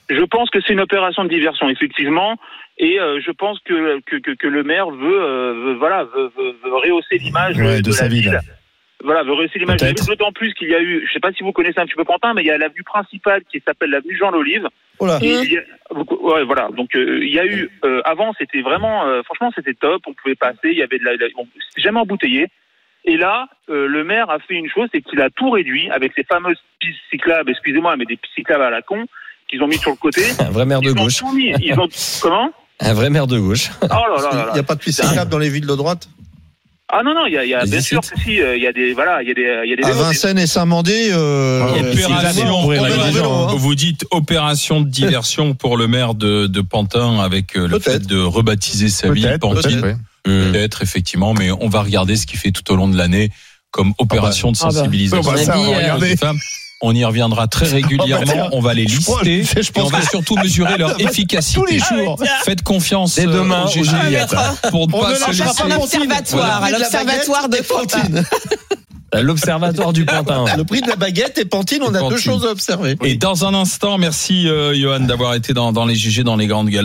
Je 0.09 0.25
pense 0.25 0.51
que 0.51 0.61
c'est 0.65 0.73
une 0.73 0.81
opération 0.81 1.25
de 1.25 1.29
diversion, 1.29 1.69
effectivement, 1.69 2.37
et 2.83 2.99
euh, 2.99 3.21
je 3.25 3.31
pense 3.31 3.59
que, 3.61 4.01
que, 4.01 4.17
que, 4.17 4.31
que 4.33 4.47
le 4.49 4.63
maire 4.65 4.91
veut, 4.91 5.23
euh, 5.23 5.53
veut- 5.65 5.75
voilà, 5.75 6.05
veut, 6.05 6.31
veut- 6.37 6.57
veut 6.65 6.75
rehausser 6.77 7.19
l'image 7.19 7.57
Ouais, 7.59 7.77
de 7.77 7.83
de, 7.83 7.91
sa 7.93 8.05
la 8.05 8.09
ville. 8.09 8.23
ville. 8.23 8.41
voilà, 9.05 9.23
veut 9.23 9.35
réussir 9.35 9.61
l'image 9.61 9.81
d'autant 10.07 10.33
plus 10.33 10.53
qu'il 10.55 10.69
y 10.69 10.75
a 10.75 10.81
eu, 10.81 11.05
je 11.07 11.13
sais 11.13 11.21
pas 11.21 11.33
si 11.33 11.43
vous 11.43 11.53
connaissez 11.53 11.79
un 11.79 11.87
petit 11.87 11.95
peu 11.95 12.05
Pantin, 12.05 12.33
mais 12.35 12.43
il 12.43 12.47
y 12.47 12.51
a 12.51 12.59
l'avenue 12.59 12.83
principale 12.83 13.43
qui 13.51 13.61
s'appelle 13.67 13.91
l'avenue 13.91 14.17
Jean 14.19 14.31
l'Olive. 14.31 14.67
Oh 14.99 15.07
là. 15.07 15.19
Et 15.23 15.31
il 15.31 15.53
y 15.53 15.59
a- 15.59 15.63
ouais, 15.95 16.45
voilà. 16.45 16.69
Donc 16.77 16.95
euh, 16.97 17.21
il 17.23 17.33
y 17.33 17.39
a 17.39 17.45
eu 17.47 17.71
euh, 17.85 18.01
avant 18.05 18.33
c'était 18.39 18.61
vraiment 18.63 19.07
euh, 19.07 19.23
franchement 19.25 19.51
c'était 19.55 19.75
top, 19.75 20.03
on 20.07 20.13
pouvait 20.15 20.35
passer, 20.35 20.69
il 20.73 20.79
y 20.79 20.83
avait 20.83 20.99
de 20.99 21.05
la, 21.05 21.17
la- 21.17 21.27
on- 21.37 21.47
c'était 21.69 21.83
jamais 21.83 22.01
embouteillé. 22.01 22.47
Et 23.07 23.17
là, 23.17 23.49
euh, 23.71 23.87
le 23.87 24.05
maire 24.05 24.29
a 24.29 24.39
fait 24.41 24.55
une 24.55 24.69
chose, 24.69 24.89
c'est 24.93 25.01
qu'il 25.01 25.21
a 25.23 25.31
tout 25.31 25.49
réduit 25.51 25.89
avec 25.91 26.13
ces 26.15 26.23
fameuses 26.25 26.59
pistes 26.81 26.99
cyclables, 27.11 27.51
excusez-moi, 27.51 27.97
mais 27.97 28.05
des 28.05 28.17
pistes 28.17 28.35
cyclables 28.35 28.63
à 28.65 28.69
la 28.71 28.83
con 28.83 29.07
qu'ils 29.49 29.63
ont 29.63 29.67
mis 29.67 29.79
sur 29.79 29.91
le 29.91 29.97
côté. 29.97 30.21
Un 30.39 30.51
vrai 30.51 30.67
maire 30.67 30.83
de 30.83 30.91
Ils 30.91 30.95
gauche. 30.95 31.23
mis. 31.35 31.51
Ils 31.63 31.81
ont 31.81 31.89
comment? 32.23 32.53
Un 32.81 32.93
vrai 32.95 33.11
maire 33.11 33.27
de 33.27 33.39
gauche. 33.39 33.71
Oh 33.83 33.87
là 33.89 33.99
là 34.23 34.37
là 34.37 34.47
Il 34.51 34.55
n'y 34.55 34.61
a 34.61 34.63
pas 34.63 34.75
de 34.75 34.81
piste 34.81 35.03
cyclable 35.05 35.31
dans 35.31 35.39
les 35.39 35.51
villes 35.51 35.67
de 35.67 35.75
droite? 35.75 36.09
Ah 36.93 37.03
non 37.05 37.15
non, 37.15 37.25
il 37.27 37.35
y 37.35 37.39
a, 37.39 37.45
y 37.45 37.71
bien 37.71 37.81
sûr 37.81 38.01
que 38.01 38.09
si, 38.25 38.41
euh, 38.43 38.57
il 38.57 38.63
y 38.63 38.67
a 38.67 38.73
des 38.73 38.95
voilà, 38.95 39.23
il 39.23 39.29
y 39.29 39.31
a 39.31 39.35
des 39.35 39.63
il 39.65 39.71
y 39.71 39.73
a 39.75 39.77
des 39.77 39.85
À 39.85 39.93
Vincennes 39.93 40.41
et 40.41 40.49
Saint-Mandé, 40.49 41.11
euh, 41.13 41.63
euh, 41.63 41.93
Opération, 41.93 42.63
Vous- 42.63 42.73
hein. 42.73 43.55
vous 43.57 43.75
dites 43.77 44.05
opération 44.11 44.81
de 44.81 44.89
diversion 44.89 45.55
pour 45.55 45.77
le 45.77 45.87
maire 45.87 46.15
de, 46.15 46.49
de 46.49 46.61
Pantin 46.63 47.21
avec 47.21 47.57
euh, 47.57 47.69
le 47.69 47.79
fait 47.79 48.05
de 48.05 48.19
rebaptiser 48.21 48.89
sa 48.89 49.13
ville 49.13 49.39
Pantine. 49.41 49.81
peut-être. 49.81 50.79
oui. 50.81 50.83
Effectivement, 50.83 51.33
mais 51.33 51.53
on 51.53 51.69
va 51.69 51.83
regarder 51.83 52.17
ce 52.17 52.27
qu'il 52.27 52.41
fait 52.41 52.51
tout 52.51 52.69
au 52.73 52.77
long 52.77 52.89
de 52.89 52.97
l'année 52.97 53.31
comme 53.71 53.95
opération 53.99 54.51
de 54.51 54.57
Ah 54.61 54.65
bah. 54.67 54.73
sensibilisation. 54.73 55.31
Ah 55.31 55.37
bah, 55.37 55.45
ça, 55.45 55.59
on 55.61 55.71
va 55.71 55.77
regarder. 55.79 56.17
On 56.83 56.95
y 56.95 57.05
reviendra 57.05 57.47
très 57.47 57.67
régulièrement. 57.73 58.49
On 58.53 58.61
va 58.61 58.73
les 58.75 58.89
Je 58.89 59.01
pense- 59.03 59.23
lister. 59.23 59.63
je 59.63 59.69
et 59.69 59.73
pense 59.73 59.85
on 59.87 59.91
va 59.91 60.01
que- 60.01 60.09
surtout 60.09 60.37
mesurer 60.37 60.79
leur 60.79 60.99
efficacité. 61.01 61.61
Tous 61.61 61.67
les 61.67 61.79
jours. 61.79 62.19
Faites 62.45 62.63
confiance 62.63 63.17
Dès 63.17 63.27
euh, 63.27 63.33
demain, 63.33 63.65
au 63.65 63.67
au 63.67 63.71
GG 63.71 63.85
Juliette. 64.05 64.35
pour 64.71 64.89
ne 64.89 64.95
On 64.95 65.01
pas 65.01 65.15
se 65.15 65.31
laisser. 65.31 65.43
Un 65.43 65.69
pas 65.69 65.77
observatoire, 65.79 66.65
à 66.65 66.71
l'observatoire 66.71 67.49
de 67.49 67.57
Pantin. 67.59 68.23
L'observatoire 69.13 69.93
du 69.93 70.05
Pantin. 70.05 70.45
Le 70.57 70.63
prix 70.65 70.83
de 70.83 70.87
la 70.89 70.95
baguette 70.95 71.37
et 71.39 71.45
Pantine, 71.45 71.81
on 71.83 71.93
a 71.95 71.99
Pantine. 71.99 72.17
deux 72.17 72.23
choses 72.23 72.47
à 72.47 72.51
observer. 72.51 72.97
Et 73.03 73.17
dans 73.17 73.45
un 73.45 73.55
instant, 73.55 73.99
merci 73.99 74.49
euh, 74.49 74.73
Johan 74.73 75.01
d'avoir 75.01 75.35
été 75.35 75.53
dans, 75.53 75.73
dans 75.73 75.85
les 75.85 75.97
GG, 75.97 76.23
dans 76.23 76.37
les 76.37 76.47
grandes 76.47 76.69
gueules. 76.69 76.79